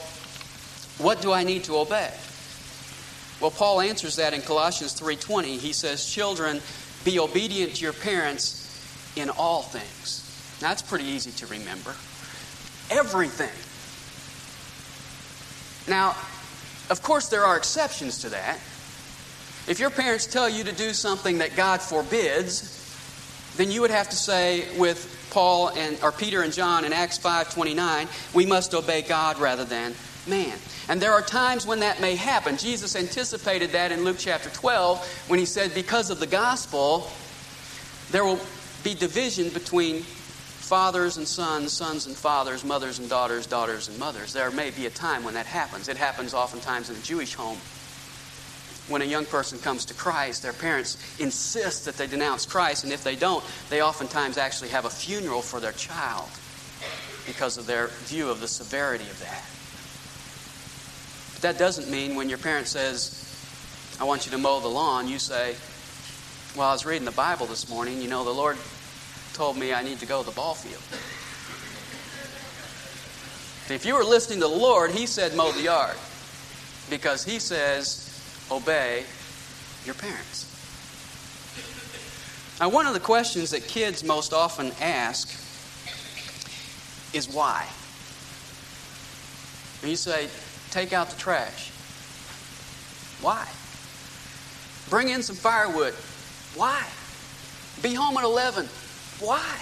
what 0.98 1.20
do 1.20 1.32
I 1.32 1.42
need 1.42 1.64
to 1.64 1.76
obey? 1.76 2.12
Well, 3.40 3.50
Paul 3.50 3.80
answers 3.80 4.16
that 4.16 4.32
in 4.32 4.42
Colossians 4.42 4.94
3:20. 4.94 5.58
He 5.58 5.72
says, 5.72 6.06
"Children, 6.06 6.62
be 7.04 7.18
obedient 7.18 7.76
to 7.76 7.82
your 7.82 7.92
parents 7.92 8.62
in 9.16 9.28
all 9.28 9.62
things." 9.62 10.22
Now, 10.62 10.68
that's 10.68 10.82
pretty 10.82 11.04
easy 11.04 11.32
to 11.32 11.46
remember. 11.46 11.94
Everything. 12.90 13.50
Now, 15.86 16.16
of 16.90 17.02
course, 17.02 17.28
there 17.28 17.44
are 17.44 17.56
exceptions 17.56 18.18
to 18.22 18.30
that. 18.30 18.58
If 19.66 19.78
your 19.78 19.90
parents 19.90 20.26
tell 20.26 20.48
you 20.48 20.64
to 20.64 20.72
do 20.72 20.92
something 20.92 21.38
that 21.38 21.56
God 21.56 21.80
forbids, 21.80 22.70
then 23.56 23.70
you 23.70 23.80
would 23.80 23.90
have 23.90 24.10
to 24.10 24.16
say 24.16 24.66
with 24.76 25.28
Paul 25.30 25.68
and 25.70 25.96
or 26.02 26.12
Peter 26.12 26.42
and 26.42 26.52
John 26.52 26.84
in 26.84 26.92
Acts 26.92 27.18
5:29, 27.18 28.08
we 28.34 28.46
must 28.46 28.74
obey 28.74 29.02
God 29.02 29.38
rather 29.38 29.64
than 29.64 29.94
man. 30.26 30.58
And 30.88 31.00
there 31.00 31.12
are 31.12 31.22
times 31.22 31.66
when 31.66 31.80
that 31.80 32.00
may 32.00 32.14
happen. 32.14 32.56
Jesus 32.56 32.96
anticipated 32.96 33.72
that 33.72 33.92
in 33.92 34.04
Luke 34.04 34.16
chapter 34.18 34.50
12 34.50 35.24
when 35.28 35.38
he 35.38 35.46
said 35.46 35.74
because 35.74 36.10
of 36.10 36.20
the 36.20 36.26
gospel 36.26 37.10
there 38.10 38.24
will 38.24 38.40
be 38.82 38.94
division 38.94 39.48
between 39.48 40.04
fathers 40.64 41.18
and 41.18 41.28
sons, 41.28 41.72
sons 41.72 42.06
and 42.06 42.16
fathers, 42.16 42.64
mothers 42.64 42.98
and 42.98 43.10
daughters, 43.10 43.46
daughters 43.46 43.88
and 43.88 43.98
mothers. 43.98 44.32
There 44.32 44.50
may 44.50 44.70
be 44.70 44.86
a 44.86 44.90
time 44.90 45.22
when 45.22 45.34
that 45.34 45.44
happens. 45.44 45.88
It 45.88 45.98
happens 45.98 46.32
oftentimes 46.32 46.88
in 46.88 46.96
a 46.96 47.00
Jewish 47.00 47.34
home. 47.34 47.58
When 48.88 49.02
a 49.02 49.04
young 49.04 49.26
person 49.26 49.58
comes 49.58 49.84
to 49.86 49.94
Christ, 49.94 50.42
their 50.42 50.54
parents 50.54 50.96
insist 51.20 51.84
that 51.84 51.96
they 51.96 52.06
denounce 52.06 52.46
Christ, 52.46 52.84
and 52.84 52.92
if 52.94 53.04
they 53.04 53.14
don't, 53.14 53.44
they 53.68 53.82
oftentimes 53.82 54.38
actually 54.38 54.70
have 54.70 54.86
a 54.86 54.90
funeral 54.90 55.42
for 55.42 55.60
their 55.60 55.72
child 55.72 56.28
because 57.26 57.58
of 57.58 57.66
their 57.66 57.88
view 58.08 58.30
of 58.30 58.40
the 58.40 58.48
severity 58.48 59.04
of 59.04 59.20
that. 59.20 59.44
But 61.34 61.42
that 61.42 61.58
doesn't 61.58 61.90
mean 61.90 62.14
when 62.14 62.30
your 62.30 62.38
parent 62.38 62.68
says, 62.68 63.20
I 64.00 64.04
want 64.04 64.24
you 64.24 64.32
to 64.32 64.38
mow 64.38 64.60
the 64.60 64.68
lawn, 64.68 65.08
you 65.08 65.18
say, 65.18 65.56
Well, 66.56 66.68
I 66.68 66.72
was 66.72 66.86
reading 66.86 67.04
the 67.04 67.10
Bible 67.12 67.44
this 67.46 67.68
morning. 67.68 68.00
You 68.00 68.08
know, 68.08 68.24
the 68.24 68.30
Lord 68.30 68.56
told 69.34 69.56
me 69.56 69.74
I 69.74 69.82
need 69.82 69.98
to 69.98 70.06
go 70.06 70.22
to 70.22 70.26
the 70.26 70.34
ball 70.34 70.54
field. 70.54 70.82
If 73.74 73.84
you 73.84 73.94
were 73.94 74.04
listening 74.04 74.40
to 74.40 74.46
the 74.46 74.54
Lord, 74.54 74.90
He 74.92 75.06
said, 75.06 75.34
mow 75.34 75.50
the 75.52 75.62
yard. 75.62 75.96
Because 76.88 77.24
He 77.24 77.38
says, 77.38 78.10
obey 78.50 79.04
your 79.84 79.94
parents. 79.94 80.50
Now, 82.60 82.68
one 82.68 82.86
of 82.86 82.94
the 82.94 83.00
questions 83.00 83.50
that 83.50 83.66
kids 83.66 84.04
most 84.04 84.32
often 84.32 84.70
ask 84.80 85.28
is 87.12 87.28
why? 87.28 87.66
And 89.82 89.90
you 89.90 89.96
say, 89.96 90.28
take 90.70 90.92
out 90.92 91.10
the 91.10 91.16
trash. 91.16 91.70
Why? 93.20 93.48
Bring 94.88 95.08
in 95.08 95.22
some 95.22 95.36
firewood. 95.36 95.94
Why? 96.54 96.84
Be 97.82 97.94
home 97.94 98.16
at 98.16 98.24
11. 98.24 98.68
Why? 99.20 99.58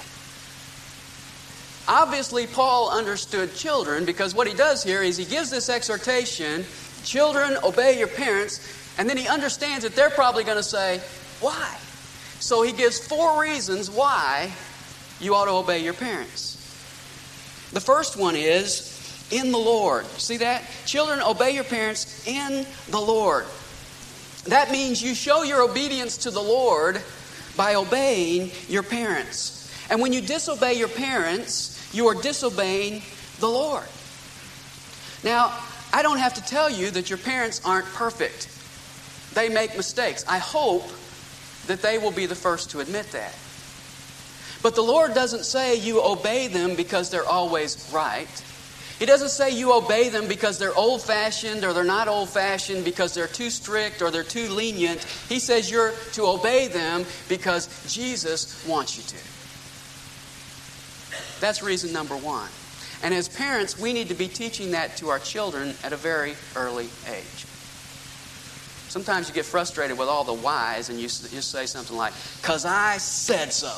Obviously, 1.89 2.47
Paul 2.47 2.91
understood 2.91 3.55
children 3.55 4.05
because 4.05 4.35
what 4.35 4.47
he 4.47 4.55
does 4.55 4.85
here 4.85 5.03
is 5.03 5.17
he 5.17 5.25
gives 5.25 5.51
this 5.51 5.69
exhortation 5.69 6.65
children, 7.05 7.59
obey 7.65 7.99
your 7.99 8.09
parents, 8.09 8.61
and 8.99 9.09
then 9.09 9.17
he 9.17 9.27
understands 9.27 9.85
that 9.85 9.97
they're 9.97 10.11
probably 10.11 10.45
going 10.45 10.57
to 10.57 10.63
say, 10.63 11.01
Why? 11.41 11.77
So 12.39 12.63
he 12.63 12.73
gives 12.73 13.05
four 13.05 13.41
reasons 13.41 13.91
why 13.91 14.53
you 15.21 15.35
ought 15.35 15.47
to 15.47 15.53
obey 15.53 15.79
your 15.81 15.95
parents. 15.95 16.57
The 17.73 17.81
first 17.81 18.17
one 18.17 18.37
is 18.37 19.29
in 19.31 19.51
the 19.51 19.59
Lord. 19.59 20.07
See 20.19 20.39
that? 20.39 20.65
Children, 20.85 21.21
obey 21.21 21.53
your 21.53 21.65
parents 21.65 22.27
in 22.27 22.67
the 22.91 23.01
Lord. 23.01 23.47
That 24.45 24.71
means 24.71 25.03
you 25.03 25.15
show 25.15 25.43
your 25.43 25.63
obedience 25.63 26.19
to 26.19 26.31
the 26.31 26.43
Lord 26.43 27.01
by 27.57 27.75
obeying 27.75 28.51
your 28.69 28.83
parents. 28.83 29.59
And 29.91 30.01
when 30.01 30.13
you 30.13 30.21
disobey 30.21 30.75
your 30.75 30.89
parents, 30.89 31.91
you 31.93 32.07
are 32.09 32.15
disobeying 32.15 33.03
the 33.41 33.49
Lord. 33.49 33.87
Now, 35.25 35.53
I 35.93 36.03
don't 36.03 36.19
have 36.19 36.35
to 36.35 36.45
tell 36.45 36.71
you 36.71 36.91
that 36.93 37.11
your 37.11 37.19
parents 37.19 37.61
aren't 37.65 37.87
perfect. 37.87 38.49
They 39.35 39.49
make 39.49 39.77
mistakes. 39.77 40.25
I 40.29 40.39
hope 40.39 40.89
that 41.67 41.83
they 41.83 41.99
will 41.99 42.11
be 42.11 42.27
the 42.27 42.35
first 42.35 42.71
to 42.71 42.81
admit 42.81 43.11
that. 43.13 43.35
But 44.63 44.75
the 44.75 44.83
Lord 44.83 45.15
doesn't 45.15 45.45
say 45.45 45.77
you 45.77 46.03
obey 46.03 46.47
them 46.47 46.77
because 46.77 47.11
they're 47.11 47.27
always 47.27 47.91
right. 47.93 48.29
He 49.03 49.07
doesn't 49.07 49.31
say 49.31 49.51
you 49.51 49.73
obey 49.73 50.11
them 50.11 50.29
because 50.29 50.61
they're 50.61 50.77
old 50.77 51.03
fashioned 51.03 51.65
or 51.65 51.73
they're 51.73 51.83
not 51.83 52.07
old 52.07 52.29
fashioned 52.29 52.85
because 52.85 53.13
they're 53.13 53.27
too 53.27 53.51
strict 53.51 54.01
or 54.01 54.13
they're 54.13 54.23
too 54.23 54.49
lenient. 54.49 55.03
He 55.29 55.41
says 55.41 55.69
you're 55.69 55.93
to 56.13 56.27
obey 56.27 56.69
them 56.69 57.05
because 57.29 57.93
Jesus 57.93 58.65
wants 58.65 58.97
you 58.97 59.03
to. 59.03 59.17
That's 61.41 61.65
reason 61.65 61.93
number 61.93 62.17
one. 62.17 62.49
And 63.03 63.13
as 63.13 63.29
parents, 63.29 63.77
we 63.77 63.93
need 63.93 64.07
to 64.07 64.15
be 64.15 64.29
teaching 64.29 64.71
that 64.71 64.97
to 64.99 65.09
our 65.09 65.19
children 65.19 65.75
at 65.83 65.93
a 65.93 65.97
very 65.97 66.37
early 66.55 66.89
age. 67.09 67.47
Sometimes 68.89 69.29
you 69.29 69.35
get 69.35 69.47
frustrated 69.47 69.99
with 69.99 70.07
all 70.07 70.23
the 70.23 70.33
whys 70.33 70.91
and 70.91 71.01
you 71.01 71.09
just 71.09 71.51
say 71.51 71.67
something 71.67 71.97
like, 71.97 72.13
because 72.41 72.65
I 72.65 72.99
said 72.99 73.53
so. 73.53 73.75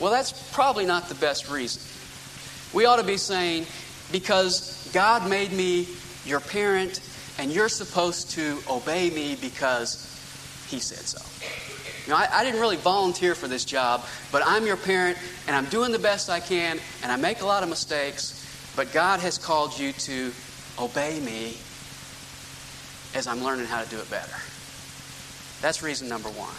Well, 0.00 0.12
that's 0.12 0.30
probably 0.52 0.86
not 0.86 1.08
the 1.08 1.16
best 1.16 1.50
reason. 1.50 1.82
We 2.72 2.84
ought 2.84 2.96
to 2.96 3.04
be 3.04 3.16
saying, 3.16 3.66
because 4.12 4.90
God 4.92 5.28
made 5.28 5.52
me 5.52 5.86
your 6.24 6.40
parent, 6.40 7.00
and 7.38 7.52
you're 7.52 7.68
supposed 7.68 8.30
to 8.32 8.58
obey 8.68 9.10
me 9.10 9.36
because 9.40 10.04
He 10.68 10.80
said 10.80 10.98
so. 10.98 11.22
You 12.06 12.12
know, 12.12 12.16
I, 12.16 12.40
I, 12.40 12.44
didn't 12.44 12.60
really 12.60 12.76
volunteer 12.76 13.34
for 13.34 13.48
this 13.48 13.64
job, 13.64 14.04
but 14.32 14.42
I'm 14.44 14.66
your 14.66 14.76
parent, 14.76 15.18
and 15.46 15.54
I'm 15.54 15.66
doing 15.66 15.92
the 15.92 15.98
best 15.98 16.30
I 16.30 16.40
can, 16.40 16.78
and 17.02 17.12
I 17.12 17.16
make 17.16 17.42
a 17.42 17.46
lot 17.46 17.62
of 17.62 17.68
mistakes, 17.68 18.34
but 18.76 18.92
God 18.92 19.20
has 19.20 19.38
called 19.38 19.78
you 19.78 19.92
to 19.92 20.32
obey 20.78 21.20
me 21.20 21.56
as 23.14 23.26
I'm 23.26 23.42
learning 23.42 23.66
how 23.66 23.82
to 23.82 23.88
do 23.90 23.98
it 23.98 24.10
better. 24.10 24.36
That's 25.60 25.82
reason 25.82 26.08
number 26.08 26.28
one. 26.30 26.54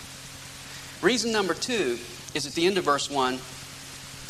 Reason 1.02 1.32
number 1.32 1.54
two 1.54 1.98
is 2.34 2.46
at 2.46 2.54
the 2.54 2.66
end 2.66 2.78
of 2.78 2.84
verse 2.84 3.10
1. 3.10 3.40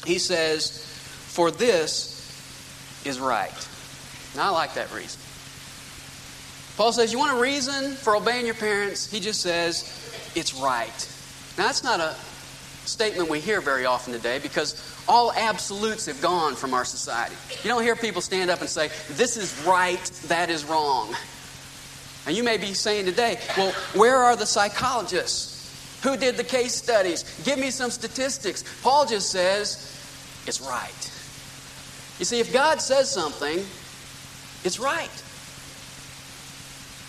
He 0.06 0.20
says, 0.20 0.99
for 1.40 1.52
this 1.52 2.20
is 3.06 3.18
right. 3.18 3.70
Now, 4.36 4.48
I 4.48 4.50
like 4.50 4.74
that 4.74 4.94
reason. 4.94 5.22
Paul 6.76 6.92
says, 6.92 7.14
You 7.14 7.18
want 7.18 7.38
a 7.38 7.42
reason 7.42 7.94
for 7.94 8.18
obeying 8.18 8.46
your 8.46 8.56
parents? 8.56 9.10
He 9.10 9.22
just 9.22 9.40
says, 9.40 9.86
It's 10.36 10.54
right. 10.54 11.16
Now, 11.58 11.68
that's 11.68 11.82
not 11.82 12.02
a 12.02 12.14
statement 12.84 13.30
we 13.30 13.40
hear 13.40 13.62
very 13.62 13.86
often 13.86 14.12
today 14.12 14.40
because 14.40 14.76
all 15.08 15.32
absolutes 15.32 16.08
have 16.08 16.22
gone 16.22 16.56
from 16.56 16.74
our 16.74 16.84
society. 16.84 17.38
You 17.64 17.70
don't 17.70 17.84
hear 17.84 17.96
people 17.96 18.22
stand 18.22 18.50
up 18.50 18.60
and 18.60 18.70
say, 18.70 18.90
This 19.12 19.38
is 19.38 19.66
right, 19.66 20.04
that 20.28 20.50
is 20.50 20.66
wrong. 20.66 21.16
And 22.28 22.36
you 22.36 22.44
may 22.44 22.58
be 22.58 22.74
saying 22.74 23.06
today, 23.06 23.40
Well, 23.56 23.72
where 23.94 24.18
are 24.18 24.36
the 24.36 24.46
psychologists? 24.46 26.02
Who 26.04 26.18
did 26.18 26.36
the 26.36 26.44
case 26.44 26.76
studies? 26.76 27.24
Give 27.46 27.58
me 27.58 27.72
some 27.72 27.92
statistics. 27.92 28.82
Paul 28.84 29.06
just 29.06 29.32
says, 29.32 29.86
It's 30.46 30.60
right. 30.60 31.16
You 32.20 32.26
see, 32.26 32.40
if 32.40 32.52
God 32.54 32.82
says 32.82 33.10
something, 33.10 33.66
it's 34.64 34.80
right. 34.80 35.10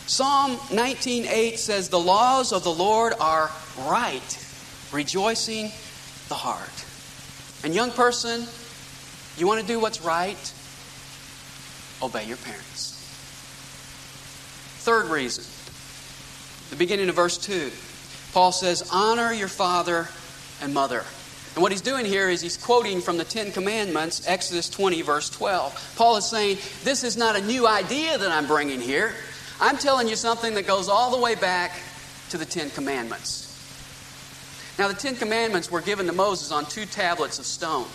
Psalm 0.07 0.57
19:8 0.71 1.59
says, 1.59 1.89
"The 1.89 1.99
laws 1.99 2.53
of 2.53 2.65
the 2.65 2.73
Lord 2.73 3.15
are 3.21 3.51
right, 3.77 4.39
rejoicing 4.93 5.73
the 6.29 6.35
heart." 6.35 6.85
And 7.63 7.75
young 7.75 7.93
person, 7.93 8.49
you 9.37 9.47
want 9.47 9.61
to 9.61 9.67
do 9.67 9.79
what's 9.79 10.01
right? 10.01 10.53
Obey 12.03 12.25
your 12.25 12.39
parents. 12.39 12.95
Third 14.81 15.07
reason, 15.11 15.45
the 16.71 16.77
beginning 16.77 17.09
of 17.09 17.17
verse 17.17 17.37
2. 17.37 17.71
Paul 18.33 18.53
says, 18.53 18.89
Honor 18.91 19.33
your 19.33 19.49
father 19.49 20.09
and 20.63 20.73
mother. 20.73 21.05
And 21.55 21.63
what 21.63 21.73
he's 21.73 21.81
doing 21.81 22.07
here 22.07 22.29
is 22.29 22.41
he's 22.41 22.57
quoting 22.57 23.01
from 23.01 23.17
the 23.17 23.25
Ten 23.25 23.51
Commandments, 23.51 24.23
Exodus 24.27 24.71
20, 24.71 25.03
verse 25.03 25.29
12. 25.31 25.95
Paul 25.97 26.17
is 26.17 26.27
saying, 26.27 26.59
This 26.85 27.03
is 27.03 27.17
not 27.17 27.37
a 27.37 27.41
new 27.41 27.67
idea 27.67 28.17
that 28.17 28.31
I'm 28.31 28.47
bringing 28.47 28.81
here. 28.81 29.15
I'm 29.61 29.77
telling 29.77 30.09
you 30.09 30.17
something 30.17 30.55
that 30.55 30.67
goes 30.67 30.89
all 30.89 31.11
the 31.11 31.21
way 31.21 31.35
back 31.35 31.73
to 32.31 32.39
the 32.39 32.45
Ten 32.45 32.71
Commandments. 32.71 33.47
Now, 34.79 34.89
the 34.89 34.95
Ten 34.95 35.17
Commandments 35.17 35.71
were 35.71 35.81
given 35.81 36.07
to 36.07 36.13
Moses 36.13 36.53
on 36.53 36.65
two 36.65 36.87
tablets 36.87 37.39
of 37.39 37.45
stone. 37.45 37.87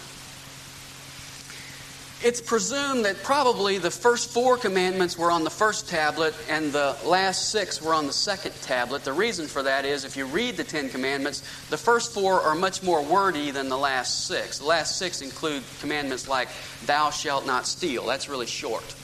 It's 2.25 2.41
presumed 2.41 3.05
that 3.05 3.21
probably 3.21 3.77
the 3.77 3.91
first 3.91 4.31
four 4.31 4.57
commandments 4.57 5.15
were 5.15 5.29
on 5.29 5.43
the 5.43 5.51
first 5.51 5.87
tablet 5.87 6.33
and 6.49 6.73
the 6.73 6.97
last 7.05 7.51
six 7.51 7.79
were 7.79 7.93
on 7.93 8.07
the 8.07 8.13
second 8.13 8.59
tablet. 8.63 9.03
The 9.03 9.13
reason 9.13 9.45
for 9.45 9.61
that 9.61 9.85
is 9.85 10.05
if 10.05 10.17
you 10.17 10.25
read 10.25 10.57
the 10.57 10.63
Ten 10.63 10.89
Commandments, 10.89 11.41
the 11.69 11.77
first 11.77 12.11
four 12.11 12.41
are 12.41 12.55
much 12.55 12.81
more 12.81 13.03
wordy 13.03 13.51
than 13.51 13.69
the 13.69 13.77
last 13.77 14.25
six. 14.25 14.57
The 14.57 14.65
last 14.65 14.97
six 14.97 15.21
include 15.21 15.61
commandments 15.79 16.27
like, 16.27 16.47
Thou 16.87 17.11
shalt 17.11 17.45
not 17.45 17.67
steal. 17.67 18.07
That's 18.07 18.27
really 18.27 18.47
short. 18.47 18.95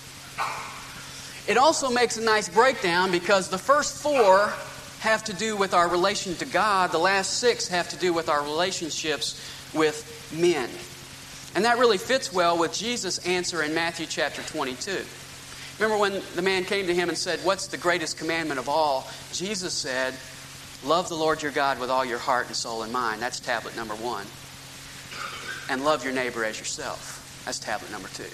It 1.48 1.58
also 1.58 1.92
makes 1.92 2.18
a 2.18 2.24
nice 2.24 2.50
breakdown 2.50 3.12
because 3.12 3.50
the 3.50 3.60
first 3.60 4.02
four 4.02 4.52
have 5.02 5.24
to 5.26 5.34
do 5.34 5.56
with 5.56 5.76
our 5.76 5.88
relation 5.88 6.34
to 6.38 6.46
God, 6.46 6.92
the 6.92 6.98
last 6.98 7.38
six 7.38 7.68
have 7.68 7.88
to 7.90 7.98
do 7.98 8.14
with 8.14 8.30
our 8.30 8.42
relationships 8.42 9.40
with 9.76 10.34
men. 10.34 10.72
And 11.56 11.66
that 11.66 11.78
really 11.78 11.98
fits 11.98 12.32
well 12.32 12.58
with 12.58 12.74
Jesus' 12.74 13.18
answer 13.20 13.64
in 13.64 13.74
Matthew 13.74 14.06
chapter 14.06 14.42
22. 14.42 15.04
Remember 15.80 16.00
when 16.00 16.22
the 16.36 16.42
man 16.42 16.64
came 16.64 16.88
to 16.88 16.94
him 16.94 17.10
and 17.10 17.18
said, 17.18 17.40
What's 17.40 17.68
the 17.68 17.78
greatest 17.78 18.18
commandment 18.18 18.60
of 18.60 18.70
all? 18.70 19.10
Jesus 19.34 19.74
said, 19.74 20.14
Love 20.84 21.10
the 21.10 21.16
Lord 21.16 21.42
your 21.42 21.52
God 21.52 21.80
with 21.80 21.90
all 21.90 22.06
your 22.06 22.20
heart 22.20 22.48
and 22.48 22.56
soul 22.56 22.84
and 22.84 22.94
mind. 22.94 23.22
That's 23.22 23.40
tablet 23.40 23.76
number 23.76 23.96
one. 23.96 24.26
And 25.70 25.84
love 25.84 26.04
your 26.04 26.14
neighbor 26.14 26.46
as 26.46 26.58
yourself. 26.58 27.44
That's 27.46 27.60
tablet 27.60 27.92
number 27.92 28.08
two. 28.10 28.30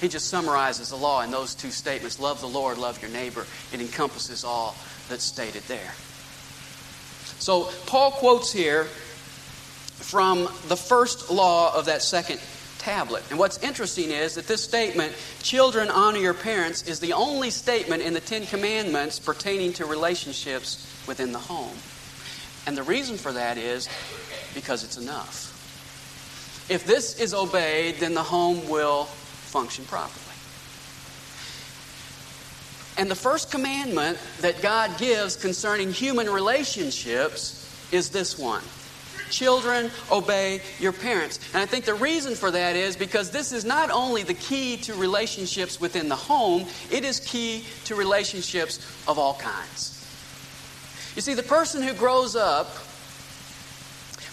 He 0.00 0.08
just 0.08 0.28
summarizes 0.28 0.90
the 0.90 0.96
law 0.96 1.22
in 1.22 1.30
those 1.30 1.54
two 1.54 1.70
statements 1.70 2.18
love 2.18 2.40
the 2.40 2.48
Lord, 2.48 2.78
love 2.78 3.00
your 3.00 3.10
neighbor. 3.10 3.46
It 3.72 3.80
encompasses 3.80 4.44
all 4.44 4.76
that's 5.08 5.24
stated 5.24 5.62
there. 5.64 5.92
So 7.38 7.70
Paul 7.86 8.10
quotes 8.12 8.52
here 8.52 8.84
from 8.84 10.48
the 10.68 10.76
first 10.76 11.30
law 11.30 11.74
of 11.74 11.86
that 11.86 12.02
second 12.02 12.40
tablet. 12.82 13.22
And 13.30 13.38
what's 13.38 13.62
interesting 13.62 14.10
is 14.10 14.34
that 14.34 14.48
this 14.48 14.62
statement, 14.62 15.14
children 15.42 15.88
honor 15.88 16.18
your 16.18 16.34
parents, 16.34 16.82
is 16.82 17.00
the 17.00 17.12
only 17.12 17.50
statement 17.50 18.02
in 18.02 18.12
the 18.12 18.20
Ten 18.20 18.44
Commandments 18.46 19.18
pertaining 19.18 19.72
to 19.74 19.86
relationships 19.86 20.86
within 21.06 21.32
the 21.32 21.38
home. 21.38 21.76
And 22.66 22.76
the 22.76 22.82
reason 22.82 23.16
for 23.16 23.32
that 23.32 23.56
is 23.56 23.88
because 24.54 24.84
it's 24.84 24.98
enough. 24.98 25.48
If 26.68 26.84
this 26.84 27.18
is 27.20 27.34
obeyed, 27.34 27.96
then 27.96 28.14
the 28.14 28.22
home 28.22 28.68
will 28.68 29.04
function 29.04 29.84
properly. 29.84 30.18
And 32.98 33.10
the 33.10 33.16
first 33.16 33.50
commandment 33.50 34.18
that 34.40 34.60
God 34.60 34.98
gives 34.98 35.36
concerning 35.36 35.92
human 35.92 36.28
relationships 36.28 37.58
is 37.90 38.10
this 38.10 38.38
one 38.38 38.62
Children, 39.32 39.90
obey 40.10 40.60
your 40.78 40.92
parents. 40.92 41.40
And 41.54 41.62
I 41.62 41.66
think 41.66 41.86
the 41.86 41.94
reason 41.94 42.34
for 42.34 42.50
that 42.50 42.76
is 42.76 42.96
because 42.96 43.30
this 43.30 43.50
is 43.50 43.64
not 43.64 43.90
only 43.90 44.22
the 44.22 44.34
key 44.34 44.76
to 44.82 44.94
relationships 44.94 45.80
within 45.80 46.10
the 46.10 46.16
home, 46.16 46.66
it 46.90 47.02
is 47.02 47.18
key 47.18 47.64
to 47.86 47.94
relationships 47.94 48.78
of 49.08 49.18
all 49.18 49.32
kinds. 49.34 49.98
You 51.16 51.22
see, 51.22 51.32
the 51.32 51.42
person 51.42 51.82
who 51.82 51.94
grows 51.94 52.36
up 52.36 52.68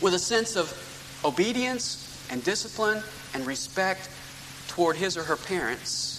with 0.01 0.13
a 0.13 0.19
sense 0.19 0.57
of 0.57 0.67
obedience 1.23 2.05
and 2.29 2.43
discipline 2.43 3.01
and 3.33 3.47
respect 3.47 4.09
toward 4.67 4.97
his 4.97 5.15
or 5.15 5.23
her 5.23 5.37
parents 5.37 6.17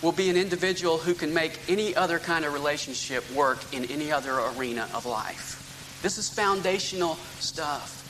will 0.00 0.12
be 0.12 0.30
an 0.30 0.36
individual 0.36 0.98
who 0.98 1.12
can 1.12 1.34
make 1.34 1.58
any 1.68 1.96
other 1.96 2.20
kind 2.20 2.44
of 2.44 2.52
relationship 2.52 3.28
work 3.32 3.58
in 3.74 3.84
any 3.86 4.12
other 4.12 4.38
arena 4.56 4.88
of 4.94 5.06
life. 5.06 5.59
This 6.02 6.18
is 6.18 6.28
foundational 6.28 7.16
stuff. 7.40 8.00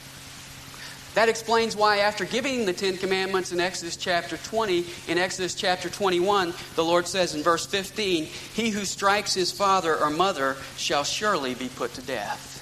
That 1.14 1.28
explains 1.28 1.74
why, 1.74 1.98
after 1.98 2.24
giving 2.24 2.66
the 2.66 2.72
Ten 2.72 2.96
Commandments 2.96 3.50
in 3.50 3.58
Exodus 3.58 3.96
chapter 3.96 4.36
20, 4.36 4.86
in 5.08 5.18
Exodus 5.18 5.54
chapter 5.54 5.90
21, 5.90 6.54
the 6.76 6.84
Lord 6.84 7.08
says 7.08 7.34
in 7.34 7.42
verse 7.42 7.66
15, 7.66 8.26
He 8.54 8.70
who 8.70 8.84
strikes 8.84 9.34
his 9.34 9.50
father 9.50 9.96
or 9.96 10.10
mother 10.10 10.56
shall 10.76 11.02
surely 11.02 11.54
be 11.54 11.68
put 11.68 11.94
to 11.94 12.02
death. 12.02 12.58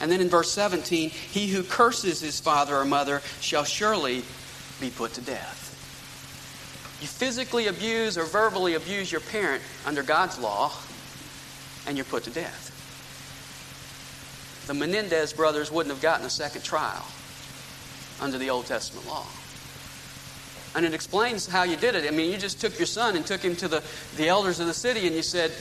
And 0.00 0.10
then 0.12 0.20
in 0.20 0.28
verse 0.28 0.52
17, 0.52 1.10
He 1.10 1.48
who 1.48 1.64
curses 1.64 2.20
his 2.20 2.38
father 2.38 2.76
or 2.76 2.84
mother 2.84 3.20
shall 3.40 3.64
surely 3.64 4.22
be 4.80 4.90
put 4.90 5.14
to 5.14 5.20
death. 5.20 5.70
You 7.00 7.08
physically 7.08 7.66
abuse 7.66 8.16
or 8.16 8.24
verbally 8.24 8.74
abuse 8.74 9.10
your 9.10 9.22
parent 9.22 9.60
under 9.84 10.04
God's 10.04 10.38
law, 10.38 10.72
and 11.88 11.96
you're 11.96 12.04
put 12.04 12.22
to 12.24 12.30
death 12.30 12.61
the 14.66 14.74
Menendez 14.74 15.32
brothers 15.32 15.70
wouldn't 15.70 15.92
have 15.94 16.02
gotten 16.02 16.26
a 16.26 16.30
second 16.30 16.62
trial 16.62 17.04
under 18.20 18.38
the 18.38 18.50
Old 18.50 18.66
Testament 18.66 19.06
law. 19.06 19.26
And 20.74 20.86
it 20.86 20.94
explains 20.94 21.46
how 21.46 21.64
you 21.64 21.76
did 21.76 21.94
it. 21.94 22.06
I 22.06 22.10
mean, 22.10 22.30
you 22.30 22.38
just 22.38 22.60
took 22.60 22.78
your 22.78 22.86
son 22.86 23.16
and 23.16 23.26
took 23.26 23.42
him 23.42 23.56
to 23.56 23.68
the, 23.68 23.82
the 24.16 24.28
elders 24.28 24.60
of 24.60 24.66
the 24.66 24.74
city 24.74 25.06
and 25.06 25.14
you 25.14 25.22
said, 25.22 25.52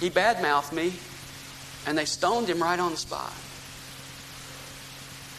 He 0.00 0.10
badmouthed 0.10 0.72
me. 0.72 0.92
And 1.86 1.96
they 1.96 2.04
stoned 2.04 2.48
him 2.48 2.62
right 2.62 2.78
on 2.78 2.90
the 2.90 2.96
spot. 2.96 3.32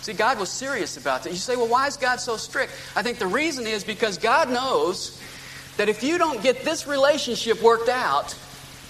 See, 0.01 0.13
God 0.13 0.39
was 0.39 0.49
serious 0.49 0.97
about 0.97 1.23
that. 1.23 1.31
You 1.31 1.37
say, 1.37 1.55
well, 1.55 1.67
why 1.67 1.85
is 1.85 1.95
God 1.95 2.19
so 2.19 2.35
strict? 2.35 2.73
I 2.95 3.03
think 3.03 3.19
the 3.19 3.27
reason 3.27 3.67
is 3.67 3.83
because 3.83 4.17
God 4.17 4.49
knows 4.49 5.21
that 5.77 5.89
if 5.89 6.03
you 6.03 6.17
don't 6.17 6.41
get 6.41 6.63
this 6.63 6.87
relationship 6.87 7.61
worked 7.61 7.89
out, 7.89 8.35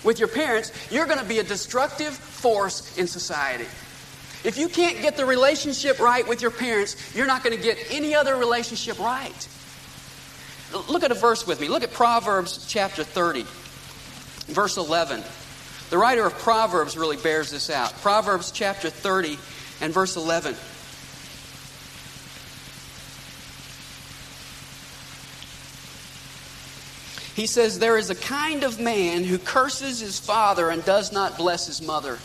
with 0.04 0.20
your 0.20 0.28
parents, 0.28 0.72
you're 0.92 1.06
going 1.06 1.20
to 1.20 1.26
be 1.26 1.40
a 1.40 1.44
destructive 1.44 2.14
force 2.14 2.98
in 2.98 3.08
society. 3.08 3.66
If 4.44 4.58
you 4.58 4.68
can't 4.70 5.02
get 5.02 5.18
the 5.18 5.26
relationship 5.26 6.00
right 6.00 6.28
with 6.28 6.42
your 6.42 6.52
parents, 6.52 7.16
you're 7.16 7.28
not 7.28 7.44
going 7.44 7.56
to 7.56 7.62
get 7.62 7.78
any 7.92 8.16
other 8.16 8.36
relationship 8.36 9.00
right. 9.00 9.48
Look 10.90 11.04
at 11.04 11.12
a 11.12 11.16
verse 11.16 11.46
with 11.46 11.60
me. 11.62 11.68
Look 11.68 11.84
at 11.84 11.92
Proverbs 11.92 12.66
chapter 12.68 13.04
30, 13.04 13.46
verse 14.54 14.78
11. 14.78 15.24
The 15.90 15.98
writer 15.98 16.26
of 16.26 16.34
Proverbs 16.40 16.98
really 16.98 17.18
bears 17.18 17.52
this 17.52 17.70
out. 17.70 17.92
Proverbs 18.02 18.52
chapter 18.52 18.90
30 18.90 19.38
and 19.82 19.94
verse 19.94 20.16
11. 20.16 20.56
He 27.36 27.48
says, 27.48 27.80
There 27.80 27.98
is 27.98 28.10
a 28.10 28.15
kind 28.15 28.63
of 28.63 28.80
man 28.80 29.24
who 29.24 29.38
curses 29.38 30.00
his 30.00 30.20
father 30.20 30.70
and 30.70 30.84
does 30.84 31.12
not 31.12 31.38
bless 31.38 31.67
his 31.67 31.82
mother. 31.82 32.17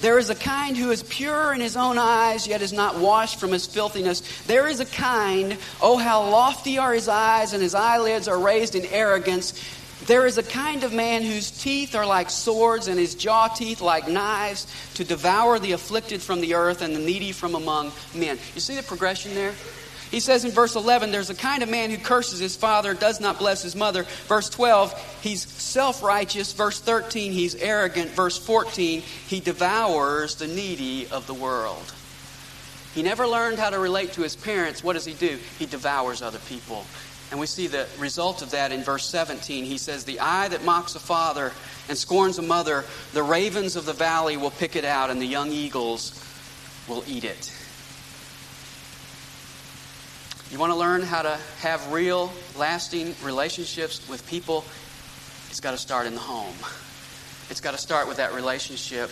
There 0.00 0.18
is 0.18 0.30
a 0.30 0.34
kind 0.34 0.76
who 0.76 0.92
is 0.92 1.02
pure 1.02 1.52
in 1.52 1.60
his 1.60 1.76
own 1.76 1.98
eyes, 1.98 2.46
yet 2.46 2.62
is 2.62 2.72
not 2.72 2.98
washed 2.98 3.40
from 3.40 3.50
his 3.50 3.66
filthiness. 3.66 4.20
There 4.42 4.68
is 4.68 4.78
a 4.78 4.86
kind, 4.86 5.58
oh, 5.82 5.96
how 5.96 6.30
lofty 6.30 6.78
are 6.78 6.94
his 6.94 7.08
eyes, 7.08 7.52
and 7.52 7.60
his 7.60 7.74
eyelids 7.74 8.28
are 8.28 8.38
raised 8.38 8.76
in 8.76 8.86
arrogance. 8.86 9.60
There 10.06 10.24
is 10.24 10.38
a 10.38 10.44
kind 10.44 10.84
of 10.84 10.92
man 10.92 11.22
whose 11.22 11.50
teeth 11.50 11.96
are 11.96 12.06
like 12.06 12.30
swords, 12.30 12.86
and 12.86 12.98
his 12.98 13.16
jaw 13.16 13.48
teeth 13.48 13.80
like 13.80 14.06
knives, 14.06 14.68
to 14.94 15.04
devour 15.04 15.58
the 15.58 15.72
afflicted 15.72 16.22
from 16.22 16.40
the 16.40 16.54
earth 16.54 16.80
and 16.80 16.94
the 16.94 17.00
needy 17.00 17.32
from 17.32 17.56
among 17.56 17.90
men. 18.14 18.38
You 18.54 18.60
see 18.60 18.76
the 18.76 18.84
progression 18.84 19.34
there? 19.34 19.52
He 20.10 20.20
says 20.20 20.44
in 20.44 20.50
verse 20.50 20.74
11, 20.74 21.12
there's 21.12 21.28
a 21.28 21.34
kind 21.34 21.62
of 21.62 21.68
man 21.68 21.90
who 21.90 21.98
curses 21.98 22.38
his 22.38 22.56
father, 22.56 22.94
does 22.94 23.20
not 23.20 23.38
bless 23.38 23.62
his 23.62 23.76
mother. 23.76 24.04
Verse 24.26 24.48
12, 24.48 25.20
he's 25.22 25.46
self 25.46 26.02
righteous. 26.02 26.52
Verse 26.52 26.80
13, 26.80 27.32
he's 27.32 27.54
arrogant. 27.54 28.10
Verse 28.10 28.38
14, 28.38 29.00
he 29.00 29.40
devours 29.40 30.36
the 30.36 30.46
needy 30.46 31.06
of 31.08 31.26
the 31.26 31.34
world. 31.34 31.92
He 32.94 33.02
never 33.02 33.26
learned 33.26 33.58
how 33.58 33.70
to 33.70 33.78
relate 33.78 34.12
to 34.12 34.22
his 34.22 34.34
parents. 34.34 34.82
What 34.82 34.94
does 34.94 35.04
he 35.04 35.12
do? 35.12 35.38
He 35.58 35.66
devours 35.66 36.22
other 36.22 36.38
people. 36.40 36.86
And 37.30 37.38
we 37.38 37.46
see 37.46 37.66
the 37.66 37.86
result 37.98 38.40
of 38.40 38.52
that 38.52 38.72
in 38.72 38.82
verse 38.82 39.04
17. 39.06 39.64
He 39.64 39.76
says, 39.76 40.04
The 40.04 40.20
eye 40.20 40.48
that 40.48 40.64
mocks 40.64 40.94
a 40.94 41.00
father 41.00 41.52
and 41.88 41.98
scorns 41.98 42.38
a 42.38 42.42
mother, 42.42 42.86
the 43.12 43.22
ravens 43.22 43.76
of 43.76 43.84
the 43.84 43.92
valley 43.92 44.38
will 44.38 44.50
pick 44.50 44.76
it 44.76 44.86
out, 44.86 45.10
and 45.10 45.20
the 45.20 45.26
young 45.26 45.52
eagles 45.52 46.24
will 46.88 47.04
eat 47.06 47.24
it. 47.24 47.52
You 50.50 50.58
want 50.58 50.72
to 50.72 50.78
learn 50.78 51.02
how 51.02 51.20
to 51.20 51.38
have 51.60 51.92
real, 51.92 52.32
lasting 52.56 53.14
relationships 53.22 54.08
with 54.08 54.26
people? 54.26 54.64
It's 55.50 55.60
got 55.60 55.72
to 55.72 55.76
start 55.76 56.06
in 56.06 56.14
the 56.14 56.20
home. 56.20 56.54
It's 57.50 57.60
got 57.60 57.72
to 57.72 57.78
start 57.78 58.08
with 58.08 58.16
that 58.16 58.32
relationship 58.32 59.10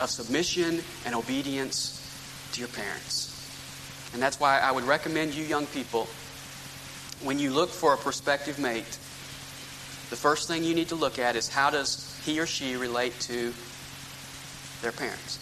of 0.00 0.08
submission 0.08 0.80
and 1.04 1.14
obedience 1.14 1.98
to 2.52 2.60
your 2.60 2.68
parents. 2.68 3.26
And 4.14 4.22
that's 4.22 4.40
why 4.40 4.58
I 4.58 4.72
would 4.72 4.84
recommend 4.84 5.34
you, 5.34 5.44
young 5.44 5.66
people, 5.66 6.08
when 7.22 7.38
you 7.38 7.50
look 7.50 7.68
for 7.68 7.92
a 7.92 7.98
prospective 7.98 8.58
mate, 8.58 8.86
the 10.08 10.16
first 10.16 10.48
thing 10.48 10.64
you 10.64 10.74
need 10.74 10.88
to 10.88 10.94
look 10.94 11.18
at 11.18 11.36
is 11.36 11.46
how 11.50 11.68
does 11.68 12.18
he 12.24 12.40
or 12.40 12.46
she 12.46 12.76
relate 12.76 13.12
to 13.20 13.52
their 14.80 14.92
parents? 14.92 15.38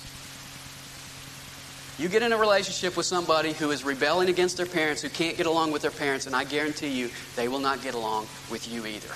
You 1.99 2.09
get 2.09 2.23
in 2.23 2.33
a 2.33 2.39
relationship 2.39 2.97
with 2.97 3.07
somebody 3.07 3.53
who 3.53 3.73
is 3.73 3.83
rebelling 3.83 4.29
against 4.29 4.57
their 4.57 4.67
parents, 4.67 5.03
who 5.03 5.09
can't 5.09 5.37
get 5.37 5.47
along 5.47 5.73
with 5.73 5.83
their 5.83 5.91
parents, 5.91 6.27
and 6.27 6.37
I 6.37 6.45
guarantee 6.45 6.89
you 6.97 7.11
they 7.35 7.49
will 7.49 7.59
not 7.59 7.83
get 7.83 7.95
along 7.95 8.29
with 8.53 8.73
you 8.73 8.87
either. 8.87 9.13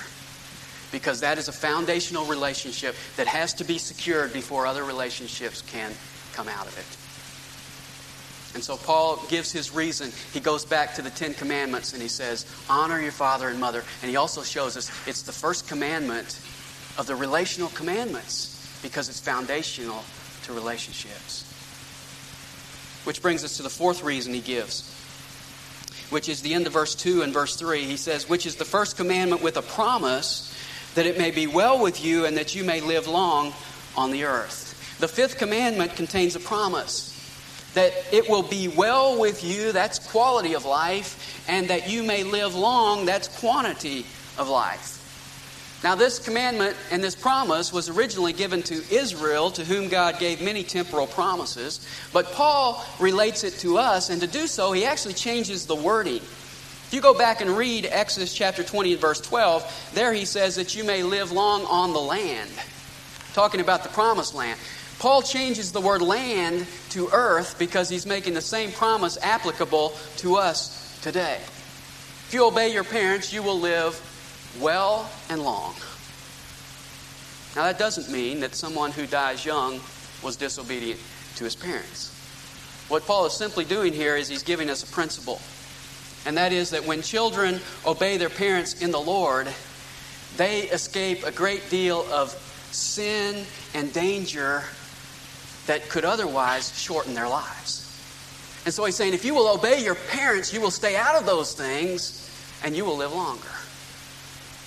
Because 0.91 1.21
that 1.21 1.37
is 1.37 1.47
a 1.47 1.53
foundational 1.53 2.25
relationship 2.25 2.95
that 3.15 3.25
has 3.25 3.53
to 3.55 3.63
be 3.63 3.77
secured 3.77 4.33
before 4.33 4.67
other 4.67 4.83
relationships 4.83 5.61
can 5.61 5.93
come 6.33 6.49
out 6.49 6.67
of 6.67 6.77
it. 6.77 6.85
And 8.53 8.63
so 8.63 8.75
Paul 8.75 9.23
gives 9.29 9.51
his 9.51 9.73
reason. 9.73 10.11
He 10.33 10.41
goes 10.41 10.65
back 10.65 10.93
to 10.95 11.01
the 11.01 11.09
Ten 11.09 11.33
Commandments 11.33 11.93
and 11.93 12.01
he 12.01 12.09
says, 12.09 12.45
Honor 12.69 12.99
your 12.99 13.13
father 13.13 13.47
and 13.47 13.59
mother. 13.59 13.83
And 14.01 14.11
he 14.11 14.17
also 14.17 14.43
shows 14.43 14.75
us 14.77 14.91
it's 15.07 15.23
the 15.23 15.31
first 15.31 15.67
commandment 15.67 16.39
of 16.97 17.07
the 17.07 17.15
relational 17.15 17.69
commandments 17.69 18.79
because 18.83 19.09
it's 19.09 19.21
foundational 19.21 20.03
to 20.43 20.53
relationships. 20.53 21.52
Which 23.03 23.21
brings 23.21 23.43
us 23.43 23.57
to 23.57 23.63
the 23.63 23.69
fourth 23.69 24.03
reason 24.03 24.33
he 24.33 24.39
gives, 24.39 24.89
which 26.09 26.29
is 26.29 26.41
the 26.41 26.53
end 26.53 26.67
of 26.67 26.73
verse 26.73 26.95
2 26.95 27.21
and 27.21 27.33
verse 27.33 27.55
3. 27.55 27.83
He 27.83 27.97
says, 27.97 28.29
Which 28.29 28.45
is 28.45 28.55
the 28.55 28.65
first 28.65 28.97
commandment 28.97 29.41
with 29.41 29.57
a 29.57 29.61
promise 29.61 30.53
that 30.95 31.05
it 31.05 31.17
may 31.17 31.31
be 31.31 31.47
well 31.47 31.81
with 31.81 32.03
you 32.03 32.25
and 32.25 32.37
that 32.37 32.55
you 32.55 32.63
may 32.63 32.81
live 32.81 33.07
long 33.07 33.53
on 33.97 34.11
the 34.11 34.23
earth. 34.23 34.97
The 34.99 35.07
fifth 35.07 35.37
commandment 35.37 35.95
contains 35.95 36.35
a 36.35 36.39
promise 36.39 37.09
that 37.73 37.91
it 38.11 38.29
will 38.29 38.43
be 38.43 38.67
well 38.67 39.19
with 39.19 39.43
you, 39.43 39.71
that's 39.71 39.99
quality 39.99 40.53
of 40.53 40.65
life, 40.65 41.43
and 41.47 41.69
that 41.69 41.89
you 41.89 42.03
may 42.03 42.23
live 42.23 42.55
long, 42.55 43.05
that's 43.05 43.27
quantity 43.39 44.05
of 44.37 44.47
life. 44.47 45.02
Now, 45.83 45.95
this 45.95 46.17
commandment 46.17 46.77
and 46.91 47.03
this 47.03 47.13
promise 47.13 47.73
was 47.73 47.89
originally 47.89 48.31
given 48.31 48.63
to 48.63 48.81
Israel, 48.89 49.51
to 49.51 49.65
whom 49.65 49.89
God 49.89 50.17
gave 50.17 50.41
many 50.41 50.63
temporal 50.63 51.07
promises. 51.07 51.85
But 52.13 52.31
Paul 52.31 52.83
relates 53.01 53.43
it 53.43 53.55
to 53.59 53.77
us, 53.77 54.09
and 54.09 54.21
to 54.21 54.27
do 54.27 54.47
so, 54.47 54.71
he 54.71 54.85
actually 54.85 55.15
changes 55.15 55.65
the 55.65 55.75
wording. 55.75 56.21
If 56.21 56.89
you 56.93 57.01
go 57.01 57.13
back 57.13 57.41
and 57.41 57.49
read 57.57 57.85
Exodus 57.91 58.33
chapter 58.33 58.63
20 58.63 58.93
and 58.93 59.01
verse 59.01 59.19
12, 59.19 59.91
there 59.93 60.13
he 60.13 60.23
says 60.23 60.55
that 60.55 60.73
you 60.73 60.85
may 60.85 61.03
live 61.03 61.33
long 61.33 61.65
on 61.65 61.91
the 61.91 61.99
land, 61.99 62.49
talking 63.33 63.59
about 63.59 63.83
the 63.83 63.89
promised 63.89 64.33
land. 64.33 64.57
Paul 64.99 65.21
changes 65.21 65.73
the 65.73 65.81
word 65.81 66.01
land 66.01 66.65
to 66.91 67.09
earth 67.11 67.59
because 67.59 67.89
he's 67.89 68.05
making 68.05 68.35
the 68.35 68.41
same 68.41 68.71
promise 68.71 69.17
applicable 69.21 69.93
to 70.17 70.37
us 70.37 70.97
today. 71.01 71.39
If 72.27 72.29
you 72.33 72.47
obey 72.47 72.71
your 72.71 72.85
parents, 72.85 73.33
you 73.33 73.43
will 73.43 73.59
live 73.59 73.99
well 74.59 75.09
and 75.29 75.41
long. 75.41 75.73
Now, 77.55 77.63
that 77.63 77.77
doesn't 77.77 78.11
mean 78.11 78.39
that 78.39 78.55
someone 78.55 78.91
who 78.91 79.05
dies 79.05 79.45
young 79.45 79.79
was 80.23 80.35
disobedient 80.35 80.99
to 81.35 81.43
his 81.43 81.55
parents. 81.55 82.09
What 82.87 83.05
Paul 83.05 83.25
is 83.25 83.33
simply 83.33 83.65
doing 83.65 83.93
here 83.93 84.15
is 84.15 84.27
he's 84.27 84.43
giving 84.43 84.69
us 84.69 84.83
a 84.83 84.91
principle. 84.91 85.39
And 86.25 86.37
that 86.37 86.51
is 86.51 86.69
that 86.71 86.85
when 86.85 87.01
children 87.01 87.59
obey 87.85 88.17
their 88.17 88.29
parents 88.29 88.81
in 88.81 88.91
the 88.91 88.99
Lord, 88.99 89.47
they 90.37 90.61
escape 90.63 91.23
a 91.23 91.31
great 91.31 91.69
deal 91.69 92.05
of 92.11 92.29
sin 92.71 93.45
and 93.73 93.93
danger 93.93 94.63
that 95.67 95.89
could 95.89 96.05
otherwise 96.05 96.77
shorten 96.77 97.13
their 97.13 97.27
lives. 97.27 97.81
And 98.65 98.73
so 98.73 98.85
he's 98.85 98.95
saying 98.95 99.13
if 99.13 99.25
you 99.25 99.33
will 99.33 99.53
obey 99.53 99.83
your 99.83 99.95
parents, 99.95 100.53
you 100.53 100.61
will 100.61 100.71
stay 100.71 100.95
out 100.95 101.15
of 101.15 101.25
those 101.25 101.53
things 101.53 102.19
and 102.63 102.75
you 102.75 102.85
will 102.85 102.97
live 102.97 103.13
longer. 103.13 103.47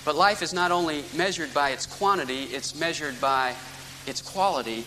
But 0.07 0.15
life 0.15 0.41
is 0.41 0.53
not 0.53 0.71
only 0.71 1.03
measured 1.13 1.53
by 1.53 1.71
its 1.71 1.85
quantity, 1.85 2.43
it's 2.43 2.73
measured 2.79 3.19
by 3.19 3.53
its 4.05 4.21
quality. 4.21 4.85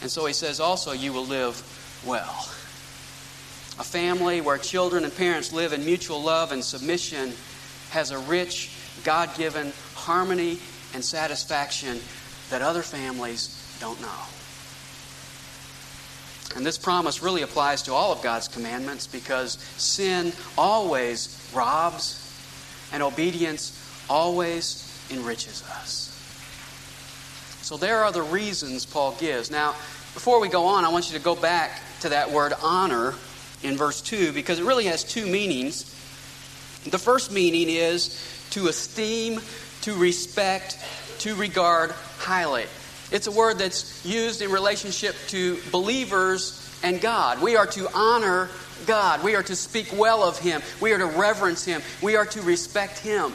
And 0.00 0.10
so 0.10 0.24
he 0.24 0.32
says 0.32 0.60
also, 0.60 0.92
you 0.92 1.12
will 1.12 1.26
live 1.26 1.60
well. 2.06 2.48
A 3.78 3.84
family 3.84 4.40
where 4.40 4.56
children 4.56 5.04
and 5.04 5.14
parents 5.14 5.52
live 5.52 5.74
in 5.74 5.84
mutual 5.84 6.22
love 6.22 6.52
and 6.52 6.64
submission 6.64 7.34
has 7.90 8.12
a 8.12 8.18
rich, 8.20 8.70
God 9.04 9.36
given 9.36 9.74
harmony 9.94 10.58
and 10.94 11.04
satisfaction 11.04 12.00
that 12.48 12.62
other 12.62 12.80
families 12.80 13.76
don't 13.78 14.00
know. 14.00 14.20
And 16.56 16.64
this 16.64 16.78
promise 16.78 17.22
really 17.22 17.42
applies 17.42 17.82
to 17.82 17.92
all 17.92 18.10
of 18.10 18.22
God's 18.22 18.48
commandments 18.48 19.06
because 19.06 19.58
sin 19.76 20.32
always 20.56 21.46
robs 21.52 22.18
and 22.90 23.02
obedience 23.02 23.78
always 24.08 24.88
enriches 25.10 25.62
us. 25.62 26.08
So 27.62 27.76
there 27.76 28.04
are 28.04 28.12
the 28.12 28.22
reasons 28.22 28.84
Paul 28.84 29.16
gives. 29.18 29.50
Now, 29.50 29.72
before 30.14 30.40
we 30.40 30.48
go 30.48 30.66
on, 30.66 30.84
I 30.84 30.88
want 30.88 31.10
you 31.10 31.16
to 31.16 31.24
go 31.24 31.34
back 31.34 31.80
to 32.00 32.10
that 32.10 32.30
word 32.30 32.52
honor 32.62 33.14
in 33.62 33.76
verse 33.76 34.00
2 34.02 34.32
because 34.32 34.58
it 34.58 34.64
really 34.64 34.84
has 34.86 35.04
two 35.04 35.26
meanings. 35.26 35.84
The 36.84 36.98
first 36.98 37.32
meaning 37.32 37.68
is 37.68 38.48
to 38.50 38.66
esteem, 38.66 39.40
to 39.82 39.94
respect, 39.94 40.78
to 41.20 41.34
regard 41.34 41.92
highly. 42.18 42.64
It's 43.10 43.26
a 43.26 43.32
word 43.32 43.58
that's 43.58 44.04
used 44.04 44.42
in 44.42 44.50
relationship 44.50 45.14
to 45.28 45.58
believers 45.70 46.58
and 46.82 47.00
God. 47.00 47.40
We 47.40 47.56
are 47.56 47.66
to 47.68 47.88
honor 47.94 48.50
God. 48.86 49.22
We 49.22 49.36
are 49.36 49.42
to 49.44 49.54
speak 49.54 49.94
well 49.96 50.22
of 50.22 50.38
Him. 50.38 50.62
We 50.80 50.92
are 50.92 50.98
to 50.98 51.06
reverence 51.06 51.64
Him. 51.64 51.82
We 52.02 52.16
are 52.16 52.26
to 52.26 52.42
respect 52.42 52.98
Him. 52.98 53.32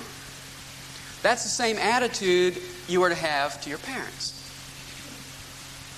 That's 1.21 1.43
the 1.43 1.49
same 1.49 1.77
attitude 1.77 2.61
you 2.87 3.01
are 3.03 3.09
to 3.09 3.15
have 3.15 3.61
to 3.61 3.69
your 3.69 3.79
parents. 3.79 4.33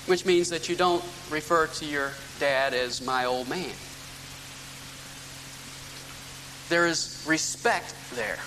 Which 0.05 0.25
means 0.25 0.49
that 0.49 0.69
you 0.69 0.75
don't 0.75 1.03
refer 1.29 1.67
to 1.67 1.85
your 1.85 2.11
dad 2.39 2.73
as 2.73 3.01
my 3.01 3.25
old 3.25 3.49
man. 3.49 3.71
There 6.69 6.87
is 6.87 7.23
respect 7.27 7.93
there. 8.15 8.39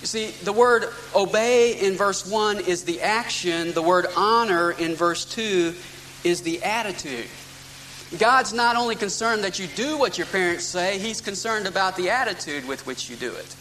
You 0.00 0.06
see, 0.06 0.30
the 0.44 0.52
word 0.52 0.84
obey 1.14 1.80
in 1.80 1.94
verse 1.94 2.26
1 2.30 2.60
is 2.60 2.84
the 2.84 3.00
action, 3.00 3.72
the 3.72 3.82
word 3.82 4.06
honor 4.16 4.72
in 4.72 4.94
verse 4.94 5.24
2 5.24 5.74
is 6.22 6.42
the 6.42 6.62
attitude. 6.62 7.26
God's 8.18 8.52
not 8.52 8.76
only 8.76 8.94
concerned 8.94 9.42
that 9.44 9.58
you 9.58 9.66
do 9.68 9.96
what 9.98 10.18
your 10.18 10.26
parents 10.26 10.64
say, 10.64 10.98
He's 10.98 11.20
concerned 11.20 11.66
about 11.66 11.96
the 11.96 12.10
attitude 12.10 12.68
with 12.68 12.86
which 12.86 13.08
you 13.08 13.16
do 13.16 13.32
it. 13.32 13.56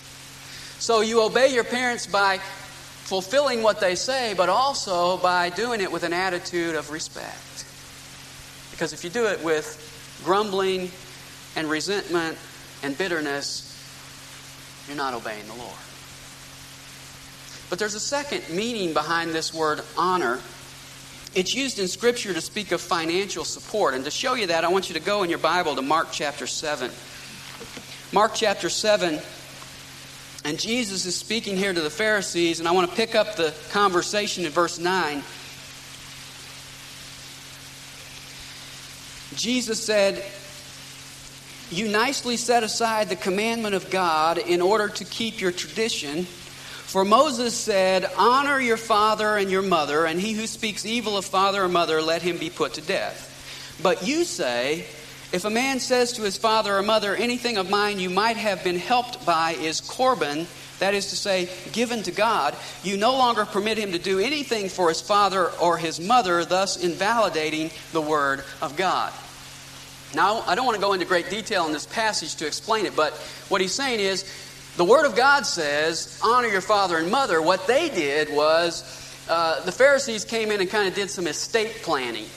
So 0.79 1.01
you 1.01 1.21
obey 1.21 1.53
your 1.53 1.63
parents 1.63 2.05
by 2.05 2.39
fulfilling 2.39 3.63
what 3.63 3.79
they 3.79 3.95
say, 3.95 4.33
but 4.35 4.49
also 4.49 5.17
by 5.17 5.49
doing 5.49 5.79
it 5.79 5.91
with 5.91 6.03
an 6.03 6.13
attitude 6.13 6.75
of 6.75 6.91
respect. 6.91 7.65
Because 8.71 8.91
if 8.91 9.03
you 9.03 9.09
do 9.09 9.27
it 9.27 9.43
with 9.43 10.21
grumbling 10.25 10.91
and 11.55 11.69
resentment 11.69 12.37
and 12.83 12.97
bitterness, 12.97 13.71
you're 14.87 14.97
not 14.97 15.13
obeying 15.13 15.47
the 15.47 15.53
Lord. 15.53 15.77
But 17.69 17.79
there's 17.79 17.95
a 17.95 17.99
second 17.99 18.43
meaning 18.55 18.93
behind 18.93 19.31
this 19.31 19.53
word 19.53 19.81
honor. 19.97 20.39
It's 21.33 21.55
used 21.55 21.79
in 21.79 21.87
Scripture 21.87 22.33
to 22.33 22.41
speak 22.41 22.71
of 22.71 22.81
financial 22.81 23.43
support. 23.43 23.93
And 23.93 24.03
to 24.05 24.11
show 24.11 24.35
you 24.35 24.47
that, 24.47 24.63
I 24.63 24.67
want 24.67 24.89
you 24.89 24.93
to 24.95 25.01
go 25.01 25.23
in 25.23 25.29
your 25.29 25.39
Bible 25.39 25.75
to 25.75 25.81
Mark 25.81 26.09
chapter 26.11 26.47
7. 26.47 26.91
Mark 28.11 28.33
chapter 28.35 28.69
7 28.69 29.19
and 30.45 30.57
Jesus 30.57 31.05
is 31.05 31.15
speaking 31.15 31.57
here 31.57 31.73
to 31.73 31.81
the 31.81 31.89
Pharisees, 31.89 32.59
and 32.59 32.69
I 32.69 32.71
want 32.71 32.89
to 32.89 32.95
pick 32.95 33.15
up 33.15 33.35
the 33.35 33.53
conversation 33.71 34.45
in 34.45 34.51
verse 34.51 34.79
9. 34.79 35.21
Jesus 39.35 39.83
said, 39.83 40.23
you 41.71 41.87
nicely 41.87 42.37
set 42.37 42.63
aside 42.63 43.09
the 43.09 43.15
commandment 43.15 43.73
of 43.73 43.89
God 43.89 44.37
in 44.37 44.61
order 44.61 44.87
to 44.87 45.03
keep 45.03 45.41
your 45.41 45.51
tradition. 45.51 46.25
For 46.25 47.03
Moses 47.03 47.55
said, 47.55 48.07
Honor 48.17 48.59
your 48.59 48.77
father 48.77 49.35
and 49.35 49.49
your 49.49 49.63
mother, 49.63 50.05
and 50.05 50.21
he 50.21 50.33
who 50.33 50.45
speaks 50.45 50.85
evil 50.85 51.17
of 51.17 51.25
father 51.25 51.63
or 51.63 51.67
mother, 51.67 52.03
let 52.03 52.21
him 52.21 52.37
be 52.37 52.51
put 52.51 52.75
to 52.75 52.81
death. 52.81 53.79
But 53.81 54.05
you 54.05 54.25
say, 54.25 54.85
If 55.35 55.43
a 55.43 55.49
man 55.49 55.81
says 55.81 56.13
to 56.13 56.21
his 56.21 56.37
father 56.37 56.77
or 56.77 56.81
mother, 56.81 57.13
Anything 57.13 57.57
of 57.57 57.69
mine 57.69 57.99
you 57.99 58.09
might 58.09 58.37
have 58.37 58.63
been 58.63 58.79
helped 58.79 59.25
by 59.25 59.51
is 59.51 59.81
Corban, 59.81 60.47
that 60.79 60.93
is 60.93 61.07
to 61.07 61.17
say, 61.17 61.49
given 61.73 62.03
to 62.03 62.11
God, 62.11 62.55
you 62.83 62.95
no 62.95 63.11
longer 63.11 63.43
permit 63.43 63.77
him 63.77 63.91
to 63.91 63.99
do 63.99 64.19
anything 64.19 64.69
for 64.69 64.87
his 64.87 65.01
father 65.01 65.49
or 65.59 65.77
his 65.77 65.99
mother, 65.99 66.45
thus 66.45 66.81
invalidating 66.81 67.69
the 67.91 67.99
word 67.99 68.45
of 68.61 68.77
God. 68.77 69.11
Now, 70.13 70.39
I 70.47 70.55
don't 70.55 70.65
want 70.65 70.75
to 70.75 70.81
go 70.81 70.93
into 70.93 71.05
great 71.05 71.29
detail 71.29 71.65
in 71.65 71.73
this 71.73 71.85
passage 71.85 72.35
to 72.35 72.47
explain 72.47 72.85
it, 72.85 72.95
but 72.95 73.11
what 73.49 73.59
he's 73.59 73.73
saying 73.73 73.99
is 73.99 74.23
the 74.77 74.85
Word 74.85 75.05
of 75.05 75.17
God 75.17 75.45
says, 75.45 76.17
honor 76.23 76.47
your 76.47 76.61
father 76.61 76.97
and 76.97 77.11
mother. 77.11 77.41
What 77.41 77.67
they 77.67 77.89
did 77.89 78.33
was 78.33 78.85
uh, 79.27 79.65
the 79.65 79.73
Pharisees 79.73 80.23
came 80.23 80.49
in 80.49 80.61
and 80.61 80.69
kind 80.69 80.87
of 80.87 80.95
did 80.95 81.09
some 81.09 81.27
estate 81.27 81.81
planning. 81.81 82.27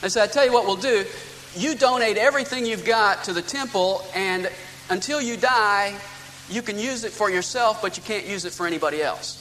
They 0.00 0.08
said, 0.08 0.24
I 0.24 0.26
tell 0.32 0.44
you 0.44 0.52
what 0.52 0.66
we'll 0.66 0.74
do. 0.74 1.04
You 1.56 1.74
donate 1.74 2.16
everything 2.16 2.64
you've 2.64 2.84
got 2.84 3.24
to 3.24 3.32
the 3.32 3.42
temple, 3.42 4.04
and 4.14 4.50
until 4.88 5.20
you 5.20 5.36
die, 5.36 5.96
you 6.48 6.62
can 6.62 6.78
use 6.78 7.04
it 7.04 7.12
for 7.12 7.30
yourself, 7.30 7.82
but 7.82 7.96
you 7.96 8.02
can't 8.02 8.26
use 8.26 8.44
it 8.44 8.52
for 8.52 8.66
anybody 8.66 9.02
else. 9.02 9.36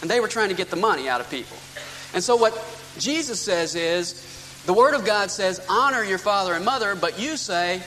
And 0.00 0.10
they 0.10 0.20
were 0.20 0.28
trying 0.28 0.48
to 0.50 0.54
get 0.54 0.70
the 0.70 0.76
money 0.76 1.08
out 1.08 1.20
of 1.20 1.30
people. 1.30 1.56
And 2.14 2.22
so, 2.22 2.36
what 2.36 2.54
Jesus 2.98 3.40
says 3.40 3.74
is, 3.74 4.62
the 4.66 4.72
Word 4.72 4.94
of 4.94 5.04
God 5.04 5.30
says, 5.30 5.64
honor 5.68 6.04
your 6.04 6.18
father 6.18 6.54
and 6.54 6.64
mother, 6.64 6.94
but 6.94 7.18
you 7.18 7.36
say, 7.36 7.82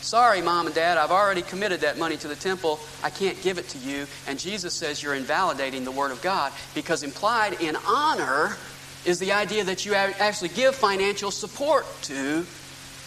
sorry, 0.00 0.42
mom 0.42 0.66
and 0.66 0.74
dad, 0.74 0.98
I've 0.98 1.10
already 1.10 1.42
committed 1.42 1.80
that 1.80 1.98
money 1.98 2.16
to 2.18 2.28
the 2.28 2.36
temple. 2.36 2.80
I 3.02 3.10
can't 3.10 3.40
give 3.42 3.58
it 3.58 3.68
to 3.70 3.78
you. 3.78 4.06
And 4.26 4.38
Jesus 4.38 4.74
says 4.74 5.02
you're 5.02 5.14
invalidating 5.14 5.84
the 5.84 5.90
Word 5.90 6.10
of 6.10 6.22
God 6.22 6.52
because 6.74 7.02
implied 7.02 7.60
in 7.60 7.76
honor 7.86 8.56
is 9.04 9.18
the 9.18 9.32
idea 9.32 9.64
that 9.64 9.84
you 9.84 9.94
actually 9.94 10.48
give 10.48 10.74
financial 10.74 11.30
support 11.30 11.86
to 12.02 12.46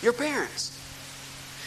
your 0.01 0.13
parents. 0.13 0.73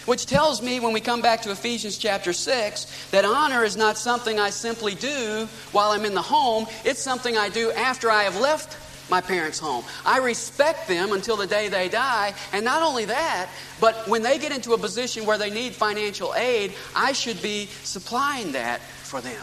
Which 0.06 0.26
tells 0.26 0.62
me, 0.62 0.80
when 0.80 0.92
we 0.92 1.00
come 1.00 1.20
back 1.20 1.42
to 1.42 1.50
Ephesians 1.50 1.98
chapter 1.98 2.32
6, 2.32 3.10
that 3.10 3.24
honor 3.24 3.64
is 3.64 3.76
not 3.76 3.98
something 3.98 4.40
I 4.40 4.50
simply 4.50 4.94
do 4.94 5.46
while 5.72 5.90
I'm 5.90 6.04
in 6.04 6.14
the 6.14 6.22
home, 6.22 6.66
it's 6.84 7.02
something 7.02 7.36
I 7.36 7.48
do 7.48 7.70
after 7.72 8.10
I 8.10 8.22
have 8.22 8.40
left 8.40 8.76
my 9.10 9.20
parents' 9.20 9.58
home. 9.58 9.84
I 10.06 10.18
respect 10.18 10.88
them 10.88 11.12
until 11.12 11.36
the 11.36 11.46
day 11.46 11.68
they 11.68 11.88
die. 11.88 12.32
And 12.52 12.64
not 12.64 12.82
only 12.82 13.04
that, 13.06 13.50
but 13.80 14.08
when 14.08 14.22
they 14.22 14.38
get 14.38 14.52
into 14.52 14.72
a 14.72 14.78
position 14.78 15.26
where 15.26 15.36
they 15.36 15.50
need 15.50 15.74
financial 15.74 16.34
aid, 16.34 16.72
I 16.94 17.12
should 17.12 17.42
be 17.42 17.66
supplying 17.82 18.52
that 18.52 18.80
for 18.80 19.20
them. 19.20 19.42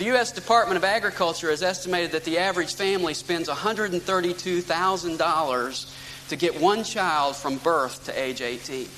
The 0.00 0.06
U.S. 0.06 0.32
Department 0.32 0.78
of 0.78 0.84
Agriculture 0.84 1.50
has 1.50 1.62
estimated 1.62 2.12
that 2.12 2.24
the 2.24 2.38
average 2.38 2.74
family 2.74 3.12
spends 3.12 3.50
$132,000 3.50 6.28
to 6.30 6.36
get 6.36 6.58
one 6.58 6.84
child 6.84 7.36
from 7.36 7.58
birth 7.58 8.06
to 8.06 8.18
age 8.18 8.40
18. 8.40 8.88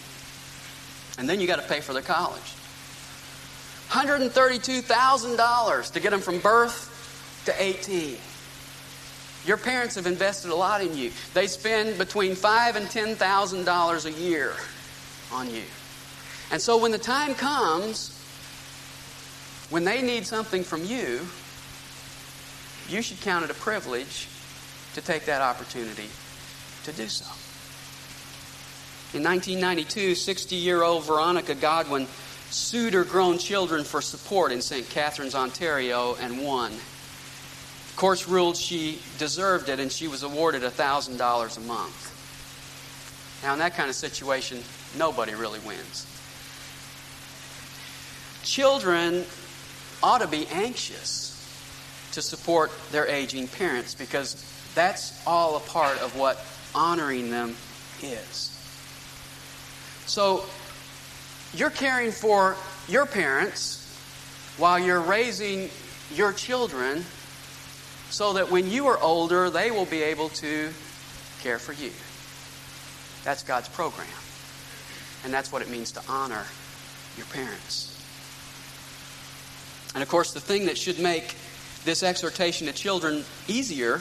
And 1.18 1.28
then 1.28 1.40
you 1.40 1.48
got 1.48 1.56
to 1.56 1.66
pay 1.66 1.80
for 1.80 1.92
their 1.92 2.02
college. 2.02 2.54
$132,000 3.88 5.92
to 5.92 5.98
get 5.98 6.10
them 6.10 6.20
from 6.20 6.38
birth 6.38 7.42
to 7.46 7.52
18. 7.60 8.16
Your 9.44 9.56
parents 9.56 9.96
have 9.96 10.06
invested 10.06 10.52
a 10.52 10.54
lot 10.54 10.82
in 10.82 10.96
you. 10.96 11.10
They 11.34 11.48
spend 11.48 11.98
between 11.98 12.36
five 12.36 12.76
and 12.76 12.88
ten 12.88 13.16
thousand 13.16 13.64
dollars 13.64 14.06
a 14.06 14.12
year 14.12 14.52
on 15.32 15.52
you. 15.52 15.64
And 16.52 16.62
so 16.62 16.76
when 16.76 16.92
the 16.92 16.98
time 16.98 17.34
comes 17.34 18.11
when 19.72 19.84
they 19.84 20.02
need 20.02 20.26
something 20.26 20.62
from 20.62 20.84
you, 20.84 21.20
you 22.88 23.00
should 23.00 23.18
count 23.22 23.42
it 23.42 23.50
a 23.50 23.54
privilege 23.54 24.28
to 24.94 25.00
take 25.00 25.24
that 25.24 25.40
opportunity 25.40 26.10
to 26.84 26.92
do 26.92 27.08
so. 27.08 27.24
In 29.16 29.24
1992, 29.24 30.14
60 30.14 30.56
year 30.56 30.82
old 30.82 31.06
Veronica 31.06 31.54
Godwin 31.54 32.06
sued 32.50 32.92
her 32.92 33.02
grown 33.02 33.38
children 33.38 33.82
for 33.82 34.02
support 34.02 34.52
in 34.52 34.60
St. 34.60 34.88
Catharines, 34.90 35.34
Ontario, 35.34 36.16
and 36.20 36.44
won 36.44 36.70
The 36.72 37.96
courts 37.96 38.28
ruled 38.28 38.58
she 38.58 39.00
deserved 39.16 39.70
it 39.70 39.80
and 39.80 39.90
she 39.90 40.06
was 40.06 40.22
awarded 40.22 40.62
$1,000 40.62 41.56
a 41.56 41.60
month. 41.60 43.40
Now, 43.42 43.54
in 43.54 43.58
that 43.60 43.74
kind 43.74 43.88
of 43.88 43.96
situation, 43.96 44.62
nobody 44.98 45.34
really 45.34 45.60
wins. 45.60 46.06
Children 48.42 49.24
ought 50.02 50.20
to 50.20 50.28
be 50.28 50.46
anxious 50.48 51.30
to 52.12 52.22
support 52.22 52.70
their 52.90 53.06
aging 53.06 53.48
parents 53.48 53.94
because 53.94 54.36
that's 54.74 55.26
all 55.26 55.56
a 55.56 55.60
part 55.60 56.00
of 56.02 56.16
what 56.16 56.44
honoring 56.74 57.30
them 57.30 57.54
is. 58.02 58.48
So, 60.06 60.44
you're 61.54 61.70
caring 61.70 62.12
for 62.12 62.56
your 62.88 63.06
parents 63.06 63.78
while 64.56 64.78
you're 64.78 65.00
raising 65.00 65.70
your 66.14 66.32
children 66.32 67.04
so 68.10 68.34
that 68.34 68.50
when 68.50 68.70
you 68.70 68.86
are 68.86 68.98
older, 69.00 69.48
they 69.50 69.70
will 69.70 69.86
be 69.86 70.02
able 70.02 70.28
to 70.30 70.70
care 71.40 71.58
for 71.58 71.72
you. 71.72 71.90
That's 73.24 73.42
God's 73.42 73.68
program. 73.68 74.08
And 75.24 75.32
that's 75.32 75.52
what 75.52 75.62
it 75.62 75.70
means 75.70 75.92
to 75.92 76.02
honor 76.08 76.44
your 77.16 77.26
parents. 77.26 77.91
And 79.94 80.02
of 80.02 80.08
course, 80.08 80.32
the 80.32 80.40
thing 80.40 80.66
that 80.66 80.78
should 80.78 80.98
make 80.98 81.34
this 81.84 82.02
exhortation 82.02 82.66
to 82.66 82.72
children 82.72 83.24
easier 83.48 84.00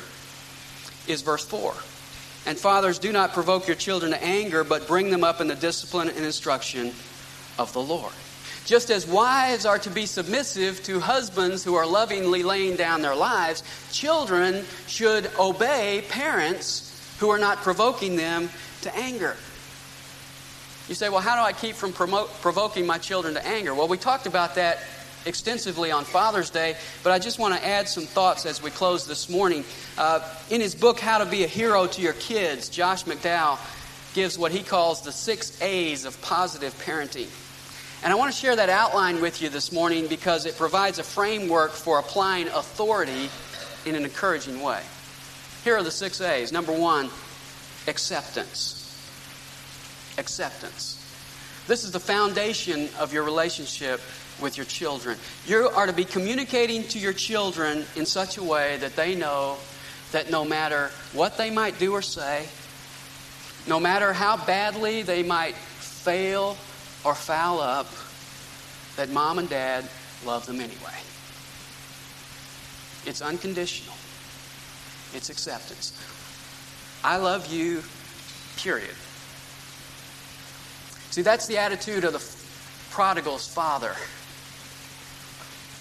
is 1.08 1.21
verse 1.21 1.45
4. 1.45 1.73
And 2.45 2.58
fathers, 2.58 2.97
do 2.97 3.12
not 3.12 3.34
provoke 3.34 3.67
your 3.67 3.75
children 3.75 4.12
to 4.12 4.23
anger, 4.23 4.63
but 4.63 4.88
bring 4.88 5.10
them 5.10 5.23
up 5.23 5.41
in 5.41 5.47
the 5.47 5.56
discipline 5.56 6.10
and 6.10 6.25
instruction 6.25 6.93
of 7.60 7.71
the 7.73 7.82
Lord. 7.82 8.13
Just 8.65 8.91
as 8.91 9.08
wives 9.08 9.65
are 9.65 9.80
to 9.80 9.89
be 9.89 10.06
submissive 10.06 10.84
to 10.84 10.99
husbands 10.99 11.63
who 11.63 11.75
are 11.75 11.86
lovingly 11.86 12.43
laying 12.43 12.75
down 12.75 13.01
their 13.01 13.15
lives, 13.15 13.63
children 13.91 14.63
should 14.88 15.30
obey 15.39 16.04
parents 16.10 16.88
who 17.19 17.30
are 17.30 17.39
not 17.39 17.58
provoking 17.58 18.15
them 18.15 18.49
to 18.82 18.95
anger. 18.95 19.36
You 20.88 20.95
say, 20.95 21.10
well, 21.10 21.21
how 21.21 21.36
do 21.36 21.41
I 21.41 21.54
keep 21.54 21.75
from 21.75 21.91
provoking 21.93 22.86
my 22.86 22.97
children 22.97 23.34
to 23.34 23.45
anger? 23.45 23.73
Well, 23.73 23.88
we 23.88 23.97
talked 23.97 24.25
about 24.25 24.56
that 24.56 24.80
extensively 25.26 25.92
on 25.92 26.04
Father's 26.04 26.50
Day, 26.50 26.76
but 27.04 27.12
I 27.12 27.20
just 27.20 27.40
want 27.40 27.56
to 27.56 27.66
add 27.66 27.88
some 27.88 28.06
thoughts 28.06 28.46
as 28.46 28.62
we 28.62 28.72
close 28.72 29.06
this 29.06 29.30
morning. 29.30 29.64
Uh, 29.98 30.20
in 30.50 30.62
his 30.62 30.76
book, 30.76 31.00
How 31.00 31.20
to 31.20 31.26
Be 31.26 31.44
a 31.44 31.48
Hero 31.48 31.88
to 31.88 32.02
Your 32.02 32.14
Kids, 32.14 32.70
Josh 32.70 33.04
McDowell 33.04 33.60
gives 34.14 34.38
what 34.38 34.52
he 34.52 34.64
calls 34.64 35.02
the 35.02 35.12
six 35.12 35.62
A's 35.62 36.06
of 36.06 36.22
positive 36.22 36.74
parenting. 36.84 37.30
And 38.04 38.12
I 38.12 38.16
want 38.16 38.34
to 38.34 38.38
share 38.38 38.56
that 38.56 38.70
outline 38.70 39.22
with 39.22 39.42
you 39.42 39.50
this 39.50 39.72
morning 39.72 40.08
because 40.08 40.46
it 40.46 40.58
provides 40.58 40.98
a 40.98 41.04
framework 41.04 41.72
for 41.72 42.00
applying 42.00 42.48
authority 42.48 43.30
in 43.86 43.96
an 43.96 44.04
encouraging 44.04 44.62
way. 44.62 44.82
Here 45.64 45.78
are 45.78 45.84
the 45.84 45.92
six 45.92 46.20
A's. 46.20 46.52
Number 46.52 46.74
one, 46.74 47.10
acceptance. 47.88 48.78
Acceptance. 50.18 50.98
This 51.68 51.84
is 51.84 51.92
the 51.92 52.00
foundation 52.00 52.90
of 53.00 53.14
your 53.14 53.24
relationship 53.24 54.02
with 54.41 54.58
your 54.58 54.65
children. 54.65 55.17
You 55.45 55.69
are 55.69 55.86
to 55.86 55.93
be 55.93 56.06
communicating 56.06 56.84
to 56.89 56.99
your 56.99 57.13
children 57.13 57.86
in 57.95 58.06
such 58.06 58.38
a 58.38 58.43
way 58.43 58.77
that 58.77 58.95
they 58.95 59.15
know 59.15 59.58
that 60.12 60.30
no 60.30 60.43
matter 60.43 60.91
what 61.13 61.38
they 61.38 61.49
might 61.49 61.80
do 61.80 61.93
or 61.93 62.01
say, 62.01 62.47
no 63.67 63.80
matter 63.80 64.12
how 64.13 64.38
badly 64.45 65.04
they 65.04 65.23
might 65.23 65.56
fail 65.56 66.58
or 67.04 67.15
foul 67.15 67.60
up, 67.60 67.88
that 68.97 69.10
mom 69.10 69.39
and 69.39 69.49
dad 69.49 69.88
love 70.25 70.45
them 70.45 70.60
anyway. 70.60 70.99
It's 73.06 73.21
unconditional, 73.21 73.95
it's 75.13 75.30
acceptance. 75.30 75.93
I 77.04 77.17
love 77.17 77.51
you, 77.51 77.82
period. 78.58 78.95
See, 81.10 81.23
that's 81.23 81.47
the 81.47 81.58
attitude 81.58 82.04
of 82.04 82.13
the 82.13 82.23
prodigal's 82.91 83.47
father. 83.47 83.95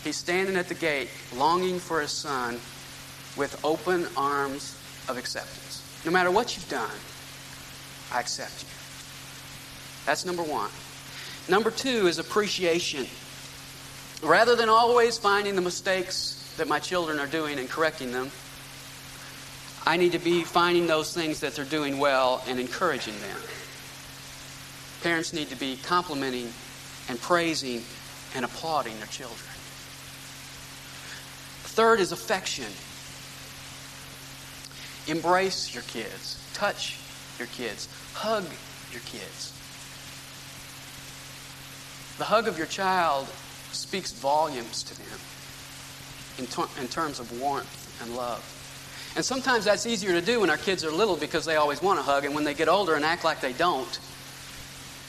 He's 0.05 0.17
standing 0.17 0.57
at 0.57 0.69
the 0.69 0.75
gate, 0.75 1.11
longing 1.35 1.79
for 1.79 2.01
his 2.01 2.11
son 2.11 2.61
with 3.37 3.61
open 3.65 4.07
arms 4.17 4.77
of 5.09 5.19
acceptance. 5.19 5.83
No 6.05 6.11
matter 6.11 6.31
what 6.31 6.57
you've 6.57 6.69
done, 6.69 6.91
I 8.13 8.21
accept 8.21 8.63
you. 8.63 8.69
That's 10.07 10.25
number 10.25 10.43
one. 10.43 10.71
Number 11.49 11.71
two 11.71 12.07
is 12.07 12.19
appreciation. 12.19 13.07
Rather 14.23 14.57
than 14.57 14.69
always 14.69 15.19
finding 15.19 15.55
the 15.55 15.63
mistakes 15.63 16.55
that 16.57 16.69
my 16.69 16.79
children 16.79 17.19
are 17.19 17.27
doing 17.27 17.59
and 17.59 17.69
correcting 17.69 18.13
them, 18.13 18.31
I 19.87 19.97
need 19.97 20.13
to 20.13 20.19
be 20.19 20.45
finding 20.45 20.87
those 20.87 21.15
things 21.15 21.41
that 21.41 21.55
they're 21.55 21.65
doing 21.65 21.99
well 21.99 22.43
and 22.47 22.61
encouraging 22.61 23.19
them. 23.21 23.39
Parents 25.03 25.33
need 25.33 25.49
to 25.49 25.57
be 25.57 25.79
complimenting 25.83 26.53
and 27.09 27.21
praising 27.21 27.83
and 28.35 28.45
applauding 28.45 28.97
their 28.99 29.07
children. 29.07 29.39
Third 31.71 32.01
is 32.01 32.11
affection. 32.11 32.67
Embrace 35.07 35.73
your 35.73 35.85
kids, 35.85 36.43
touch 36.53 36.99
your 37.39 37.49
kids, 37.49 37.89
hug 38.13 38.45
your 38.93 39.01
kids. 39.03 39.53
The 42.19 42.25
hug 42.25 42.49
of 42.49 42.59
your 42.59 42.67
child 42.67 43.29
speaks 43.73 44.13
volumes 44.13 44.83
to 44.83 44.99
them 44.99 45.19
in, 46.39 46.47
ter- 46.47 46.83
in 46.83 46.89
terms 46.89 47.21
of 47.21 47.41
warmth 47.41 48.03
and 48.03 48.17
love. 48.17 48.45
And 49.17 49.25
sometimes 49.25 49.65
that's 49.65 49.87
easier 49.87 50.13
to 50.13 50.21
do 50.21 50.41
when 50.41 50.51
our 50.51 50.57
kids 50.57 50.85
are 50.85 50.91
little 50.91 51.17
because 51.17 51.45
they 51.45 51.57
always 51.57 51.81
want 51.81 51.99
a 51.99 52.03
hug, 52.03 52.25
and 52.25 52.35
when 52.35 52.45
they 52.45 52.55
get 52.55 52.69
older 52.69 52.95
and 52.95 53.05
act 53.05 53.25
like 53.25 53.41
they 53.41 53.53
don't, 53.53 53.99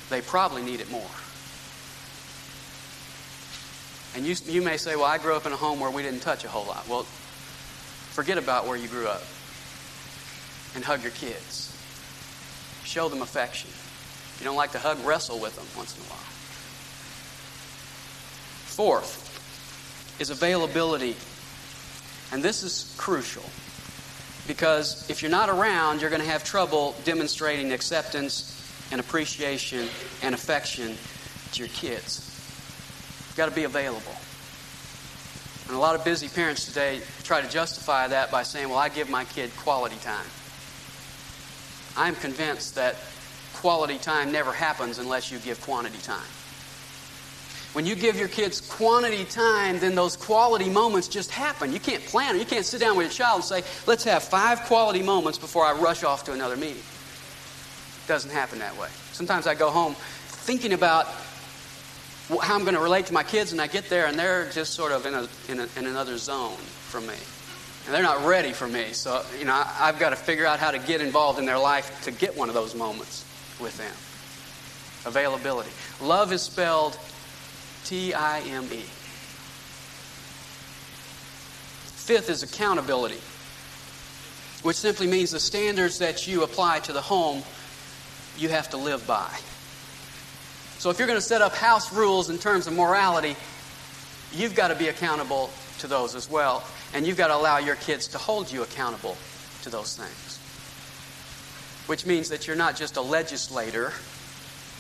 they 0.10 0.22
probably 0.22 0.62
need 0.62 0.80
it 0.80 0.90
more. 0.92 1.10
And 4.16 4.26
you, 4.26 4.36
you 4.46 4.62
may 4.62 4.78
say, 4.78 4.96
Well, 4.96 5.06
I 5.06 5.18
grew 5.18 5.36
up 5.36 5.46
in 5.46 5.54
a 5.54 5.58
home 5.58 5.80
where 5.80 5.90
we 5.90 6.02
didn't 6.02 6.20
touch 6.22 6.44
a 6.44 6.50
whole 6.50 6.66
lot. 6.66 6.88
Well, 6.88 7.04
forget 7.04 8.38
about 8.38 8.68
where 8.68 8.78
you 8.78 8.88
grew 8.88 9.08
up 9.08 9.24
and 10.76 10.84
hug 10.84 11.02
your 11.02 11.12
kids. 11.12 11.76
Show 12.84 13.10
them 13.10 13.22
affection. 13.22 13.70
If 13.70 14.38
you 14.40 14.46
don't 14.46 14.56
like 14.56 14.72
to 14.74 14.80
hug, 14.80 15.00
wrestle 15.06 15.40
with 15.40 15.56
them 15.56 15.66
once 15.78 15.96
in 15.96 16.04
a 16.04 16.06
while. 16.06 16.18
Fourth 18.66 20.18
is 20.20 20.30
availability. 20.30 21.16
And 22.32 22.42
this 22.42 22.64
is 22.64 22.96
crucial 22.98 23.44
because 24.48 25.10
if 25.10 25.22
you're 25.22 25.32
not 25.32 25.50
around, 25.50 26.02
you're 26.02 26.10
going 26.10 26.22
to 26.22 26.28
have 26.28 26.44
trouble 26.44 26.96
demonstrating 27.04 27.72
acceptance 27.72 28.58
and 28.92 29.00
appreciation 29.00 29.88
and 30.24 30.34
affection 30.34 30.98
to 31.54 31.60
your 31.60 31.70
kids. 31.70 32.31
You've 33.32 33.38
got 33.38 33.48
to 33.48 33.56
be 33.56 33.64
available. 33.64 34.14
And 35.68 35.78
a 35.78 35.80
lot 35.80 35.96
of 35.96 36.04
busy 36.04 36.28
parents 36.28 36.66
today 36.66 37.00
try 37.24 37.40
to 37.40 37.48
justify 37.48 38.10
that 38.10 38.30
by 38.30 38.44
saying, 38.44 38.68
well, 38.68 38.78
I 38.78 38.90
give 38.90 39.10
my 39.10 39.24
kid 39.24 39.56
quality 39.56 39.96
time. 40.04 40.26
I'm 41.96 42.14
convinced 42.16 42.76
that 42.76 42.98
quality 43.54 43.98
time 43.98 44.34
never 44.34 44.52
happens 44.52 45.00
unless 45.00 45.32
you 45.32 45.40
give 45.40 45.62
quantity 45.62 46.00
time. 46.00 46.28
When 47.72 47.86
you 47.86 47.96
give 47.96 48.18
your 48.18 48.28
kids 48.28 48.60
quantity 48.60 49.24
time, 49.24 49.80
then 49.80 49.96
those 49.96 50.18
quality 50.18 50.70
moments 50.70 51.08
just 51.08 51.32
happen. 51.32 51.72
You 51.72 51.80
can't 51.80 52.04
plan 52.04 52.36
it. 52.36 52.40
You 52.40 52.46
can't 52.46 52.66
sit 52.66 52.82
down 52.82 52.98
with 52.98 53.06
your 53.06 53.14
child 53.14 53.36
and 53.36 53.46
say, 53.46 53.64
let's 53.88 54.04
have 54.04 54.24
five 54.24 54.60
quality 54.64 55.02
moments 55.02 55.38
before 55.38 55.64
I 55.64 55.72
rush 55.72 56.04
off 56.04 56.26
to 56.26 56.34
another 56.34 56.58
meeting. 56.58 56.76
It 56.76 58.08
doesn't 58.10 58.32
happen 58.32 58.60
that 58.60 58.78
way. 58.78 58.90
Sometimes 59.14 59.48
I 59.48 59.56
go 59.56 59.70
home 59.70 59.96
thinking 59.96 60.74
about 60.74 61.08
how 62.40 62.56
I'm 62.56 62.62
going 62.62 62.76
to 62.76 62.82
relate 62.82 63.08
to 63.08 63.14
my 63.14 63.24
kids, 63.24 63.52
and 63.52 63.60
I 63.60 63.68
get 63.68 63.90
there 63.90 64.06
and 64.08 64.18
they're 64.18 64.50
just 64.52 64.74
sort 64.74 64.92
of 64.92 65.06
in, 65.06 65.14
a, 65.14 65.28
in, 65.50 65.60
a, 65.60 65.68
in 65.78 65.88
another 65.88 66.18
zone 66.18 66.56
from 66.56 67.08
me. 67.08 67.16
And 67.86 67.96
they're 67.96 68.04
not 68.04 68.26
ready 68.26 68.54
for 68.54 68.68
me. 68.68 68.94
So, 68.94 69.24
you 69.40 69.46
know, 69.46 69.54
I, 69.54 69.76
I've 69.80 70.00
got 70.00 70.12
to 70.12 70.16
figure 70.16 70.46
out 70.46 70.60
how 70.60 70.72
to 70.72 70.80
get 70.80 71.02
involved 71.02 71.40
in 71.40 71.46
their 71.46 71.58
life 71.58 72.04
to 72.04 72.12
get 72.12 72.38
one 72.38 72.48
of 72.48 72.54
those 72.54 72.76
moments 72.76 73.26
with 73.60 73.78
them. 73.78 73.94
Availability. 75.06 75.72
Love 76.00 76.32
is 76.32 76.44
spelled 76.44 76.98
T 77.86 78.14
I 78.14 78.40
M 78.42 78.66
E. 78.72 78.84
Fifth 82.02 82.30
is 82.30 82.44
accountability, 82.44 83.20
which 84.64 84.76
simply 84.76 85.08
means 85.08 85.32
the 85.32 85.40
standards 85.40 86.00
that 86.00 86.28
you 86.28 86.44
apply 86.44 86.80
to 86.80 86.94
the 86.94 87.02
home 87.02 87.42
you 88.38 88.50
have 88.50 88.70
to 88.70 88.78
live 88.78 89.06
by. 89.08 89.32
So 90.82 90.90
if 90.90 90.98
you're 90.98 91.08
going 91.08 91.20
to 91.20 91.26
set 91.26 91.44
up 91.44 91.54
house 91.54 91.94
rules 91.94 92.32
in 92.32 92.40
terms 92.40 92.66
of 92.66 92.74
morality, 92.74 93.36
you've 94.34 94.56
got 94.56 94.70
to 94.70 94.76
be 94.76 94.88
accountable 94.88 95.52
to 95.78 95.88
those 95.88 96.16
as 96.16 96.28
well. 96.30 96.64
And 96.94 97.06
you've 97.06 97.18
got 97.18 97.28
to 97.28 97.36
allow 97.36 97.60
your 97.60 97.76
kids 97.76 98.08
to 98.10 98.18
hold 98.18 98.52
you 98.52 98.64
accountable 98.64 99.16
to 99.62 99.70
those 99.70 99.96
things. 99.96 100.40
Which 101.88 102.06
means 102.06 102.30
that 102.30 102.48
you're 102.48 102.56
not 102.56 102.76
just 102.76 102.98
a 102.98 103.02
legislator, 103.02 103.94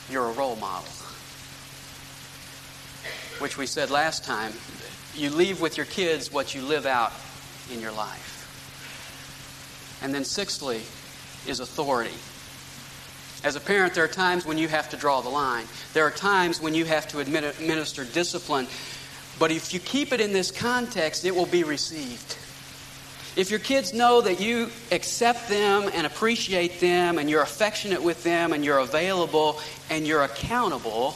you're 0.10 0.28
a 0.28 0.34
role 0.34 0.56
model 0.56 0.92
which 3.42 3.58
we 3.58 3.66
said 3.66 3.90
last 3.90 4.24
time, 4.24 4.54
you 5.16 5.32
leave 5.32 5.60
with 5.60 5.76
your 5.76 5.88
kids 5.88 6.32
what 6.32 6.54
you 6.54 6.62
live 6.62 6.86
out 6.86 7.12
in 7.74 7.82
your 7.82 7.92
life. 7.92 8.38
And 10.04 10.14
then, 10.14 10.24
sixthly, 10.24 10.82
is 11.48 11.60
authority. 11.60 12.14
As 13.44 13.56
a 13.56 13.60
parent, 13.60 13.96
there 13.96 14.04
are 14.04 14.10
times 14.10 14.46
when 14.46 14.58
you 14.58 14.68
have 14.68 14.90
to 14.92 14.98
draw 14.98 15.22
the 15.22 15.30
line. 15.30 15.66
There 15.94 16.06
are 16.06 16.12
times 16.12 16.62
when 16.62 16.76
you 16.76 16.86
have 16.86 17.08
to 17.10 17.20
administer 17.20 18.06
discipline. 18.06 18.68
But 19.40 19.52
if 19.52 19.74
you 19.74 19.80
keep 19.80 20.14
it 20.14 20.22
in 20.22 20.32
this 20.32 20.52
context, 20.52 21.26
it 21.26 21.36
will 21.36 21.48
be 21.48 21.64
received. 21.64 22.38
If 23.36 23.50
your 23.50 23.60
kids 23.60 23.94
know 23.94 24.22
that 24.22 24.40
you 24.40 24.70
accept 24.92 25.48
them 25.48 25.90
and 25.94 26.06
appreciate 26.06 26.80
them 26.80 27.18
and 27.18 27.30
you're 27.30 27.42
affectionate 27.42 28.04
with 28.04 28.24
them 28.24 28.54
and 28.54 28.64
you're 28.64 28.80
available 28.80 29.60
and 29.90 30.06
you're 30.06 30.24
accountable, 30.24 31.16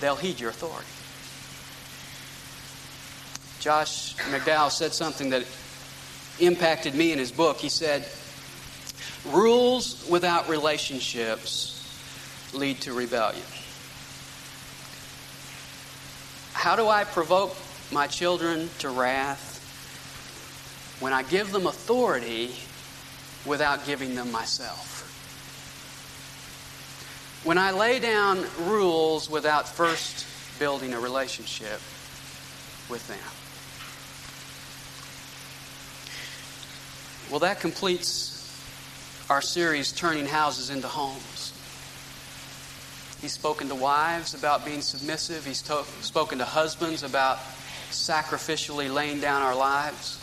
they'll 0.00 0.16
heed 0.16 0.38
your 0.38 0.50
authority. 0.50 0.86
Josh 3.58 4.14
McDowell 4.30 4.70
said 4.70 4.92
something 4.92 5.30
that 5.30 5.44
impacted 6.38 6.94
me 6.94 7.10
in 7.10 7.18
his 7.18 7.32
book. 7.32 7.56
He 7.56 7.70
said, 7.70 8.06
Rules 9.26 10.06
without 10.08 10.48
relationships 10.48 11.80
lead 12.52 12.80
to 12.82 12.92
rebellion. 12.92 13.46
How 16.52 16.76
do 16.76 16.88
I 16.88 17.04
provoke 17.04 17.56
my 17.90 18.06
children 18.06 18.70
to 18.78 18.90
wrath? 18.90 19.52
When 21.00 21.12
I 21.12 21.22
give 21.22 21.52
them 21.52 21.66
authority 21.66 22.54
without 23.44 23.84
giving 23.86 24.14
them 24.14 24.30
myself. 24.32 24.92
When 27.44 27.58
I 27.58 27.72
lay 27.72 27.98
down 27.98 28.44
rules 28.60 29.28
without 29.28 29.68
first 29.68 30.26
building 30.58 30.94
a 30.94 31.00
relationship 31.00 31.80
with 32.88 33.06
them. 33.08 33.18
Well, 37.30 37.40
that 37.40 37.60
completes 37.60 38.33
our 39.34 39.42
series, 39.42 39.90
Turning 39.90 40.26
Houses 40.26 40.70
into 40.70 40.86
Homes. 40.86 41.52
He's 43.20 43.32
spoken 43.32 43.66
to 43.66 43.74
wives 43.74 44.32
about 44.32 44.64
being 44.64 44.80
submissive. 44.80 45.44
He's 45.44 45.60
to- 45.62 45.82
spoken 46.02 46.38
to 46.38 46.44
husbands 46.44 47.02
about 47.02 47.38
sacrificially 47.90 48.94
laying 48.94 49.18
down 49.18 49.42
our 49.42 49.56
lives. 49.56 50.20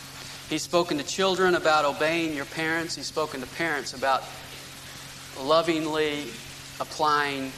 He's 0.48 0.62
spoken 0.62 0.96
to 0.96 1.04
children 1.04 1.56
about 1.56 1.84
obeying 1.84 2.34
your 2.34 2.46
parents. 2.46 2.96
He's 2.96 3.04
spoken 3.04 3.42
to 3.42 3.46
parents 3.48 3.92
about 3.92 4.24
lovingly 5.38 6.22
applying 6.80 7.48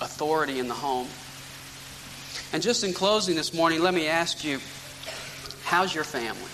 authority 0.00 0.60
in 0.60 0.68
the 0.68 0.74
home. 0.74 1.08
And 2.52 2.62
just 2.62 2.84
in 2.84 2.92
closing 2.94 3.34
this 3.34 3.52
morning, 3.52 3.82
let 3.82 3.92
me 3.92 4.06
ask 4.06 4.44
you 4.44 4.60
how's 5.64 5.92
your 5.92 6.04
family? 6.04 6.53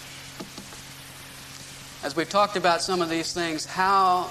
As 2.03 2.17
we've 2.17 2.31
talked 2.31 2.57
about 2.57 2.81
some 2.81 3.03
of 3.03 3.11
these 3.11 3.35
things, 3.35 3.67
how 3.67 4.31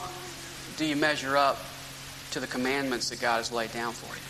do 0.77 0.85
you 0.85 0.95
measure 0.95 1.37
up 1.37 1.59
to 2.31 2.39
the 2.39 2.47
commandments 2.47 3.09
that 3.09 3.21
God 3.21 3.37
has 3.37 3.51
laid 3.51 3.71
down 3.71 3.93
for 3.93 4.07
you? 4.15 4.21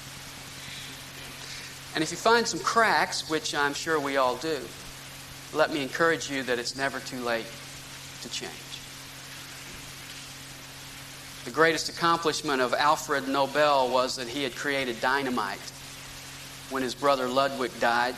And 1.96 2.04
if 2.04 2.12
you 2.12 2.18
find 2.18 2.46
some 2.46 2.60
cracks, 2.60 3.30
which 3.30 3.56
I'm 3.56 3.74
sure 3.74 3.98
we 3.98 4.18
all 4.18 4.36
do, 4.36 4.60
let 5.54 5.72
me 5.72 5.82
encourage 5.82 6.30
you 6.30 6.44
that 6.44 6.60
it's 6.60 6.76
never 6.76 7.00
too 7.00 7.22
late 7.22 7.46
to 8.24 8.30
change. 8.30 8.52
The 11.46 11.52
greatest 11.52 11.88
accomplishment 11.88 12.62
of 12.62 12.74
Alfred 12.74 13.30
Nobel 13.30 13.90
was 13.90 14.18
that 14.18 14.28
he 14.28 14.44
had 14.44 14.54
created 14.54 15.00
dynamite 15.00 15.72
when 16.72 16.84
his 16.84 16.94
brother 16.94 17.30
Ludwig 17.30 17.72
died. 17.80 18.16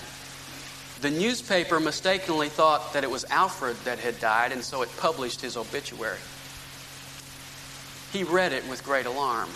The 1.02 1.10
newspaper 1.10 1.80
mistakenly 1.80 2.48
thought 2.48 2.94
that 2.94 3.04
it 3.04 3.10
was 3.10 3.26
Alfred 3.26 3.76
that 3.86 3.98
had 3.98 4.20
died, 4.20 4.52
and 4.52 4.64
so 4.64 4.84
it 4.84 4.90
published 4.98 5.42
his 5.42 5.58
obituary. 5.58 6.20
He 8.14 8.24
read 8.24 8.54
it 8.54 8.68
with 8.70 8.84
great 8.84 9.08
alarm, 9.08 9.50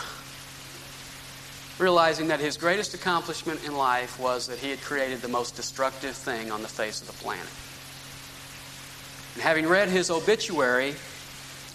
realizing 1.77 2.29
that 2.29 2.39
his 2.39 2.57
greatest 2.57 2.95
accomplishment 2.95 3.63
in 3.63 3.77
life 3.77 4.19
was 4.19 4.47
that 4.47 4.57
he 4.57 4.71
had 4.71 4.81
created 4.81 5.21
the 5.21 5.27
most 5.27 5.55
destructive 5.55 6.15
thing 6.15 6.51
on 6.51 6.63
the 6.63 6.67
face 6.67 7.01
of 7.01 7.07
the 7.07 7.13
planet. 7.13 7.45
And 9.35 9.43
having 9.43 9.67
read 9.67 9.89
his 9.89 10.09
obituary, 10.09 10.95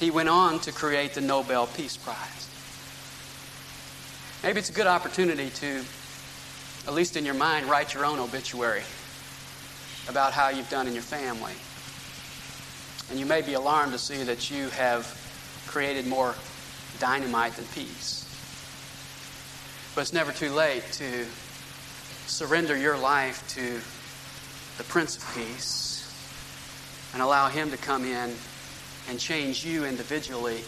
he 0.01 0.11
went 0.11 0.29
on 0.29 0.59
to 0.61 0.73
create 0.73 1.15
the 1.15 1.21
Nobel 1.21 1.69
Peace 1.69 1.97
Prize. 1.97 2.49
Maybe 4.43 4.59
it's 4.59 4.71
a 4.71 4.73
good 4.73 4.89
opportunity 4.89 5.51
to, 5.51 5.85
at 6.89 6.95
least 6.95 7.17
in 7.17 7.25
your 7.25 7.35
mind, 7.35 7.67
write 7.67 7.95
your 7.95 8.05
own 8.05 8.19
obituary 8.19 8.83
about 10.09 10.33
how 10.33 10.49
you've 10.49 10.71
done 10.71 10.87
in 10.87 10.95
your 10.95 11.03
family. 11.03 11.53
And 13.11 13.19
you 13.19 13.27
may 13.27 13.43
be 13.43 13.55
alarmed 13.55 13.93
to 13.93 13.99
see 13.99 14.23
that 14.25 14.51
you 14.51 14.69
have 14.71 15.07
created 15.67 16.07
more 16.07 16.35
dynamite 16.99 17.55
than 17.55 17.65
peace. 17.67 18.27
But 19.95 20.03
it's 20.03 20.13
never 20.13 20.33
too 20.33 20.51
late 20.51 20.85
to 20.93 21.27
surrender 22.27 22.77
your 22.77 22.97
life 22.97 23.47
to 23.55 23.81
the 24.79 24.85
Prince 24.85 25.17
of 25.17 25.35
Peace 25.35 25.89
and 27.13 27.23
allow 27.23 27.49
Him 27.49 27.71
to 27.71 27.77
come 27.77 28.05
in 28.05 28.35
and 29.09 29.19
change 29.19 29.65
you 29.65 29.85
individually 29.85 30.63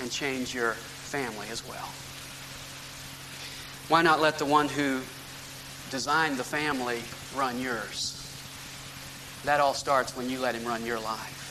and 0.00 0.10
change 0.10 0.54
your 0.54 0.72
family 0.72 1.48
as 1.50 1.66
well. 1.66 1.88
Why 3.88 4.02
not 4.02 4.20
let 4.20 4.38
the 4.38 4.46
one 4.46 4.68
who 4.68 5.00
designed 5.90 6.36
the 6.36 6.44
family 6.44 7.02
run 7.34 7.60
yours? 7.60 8.21
That 9.44 9.60
all 9.60 9.74
starts 9.74 10.16
when 10.16 10.30
you 10.30 10.40
let 10.40 10.54
Him 10.54 10.64
run 10.64 10.86
your 10.86 11.00
life. 11.00 11.41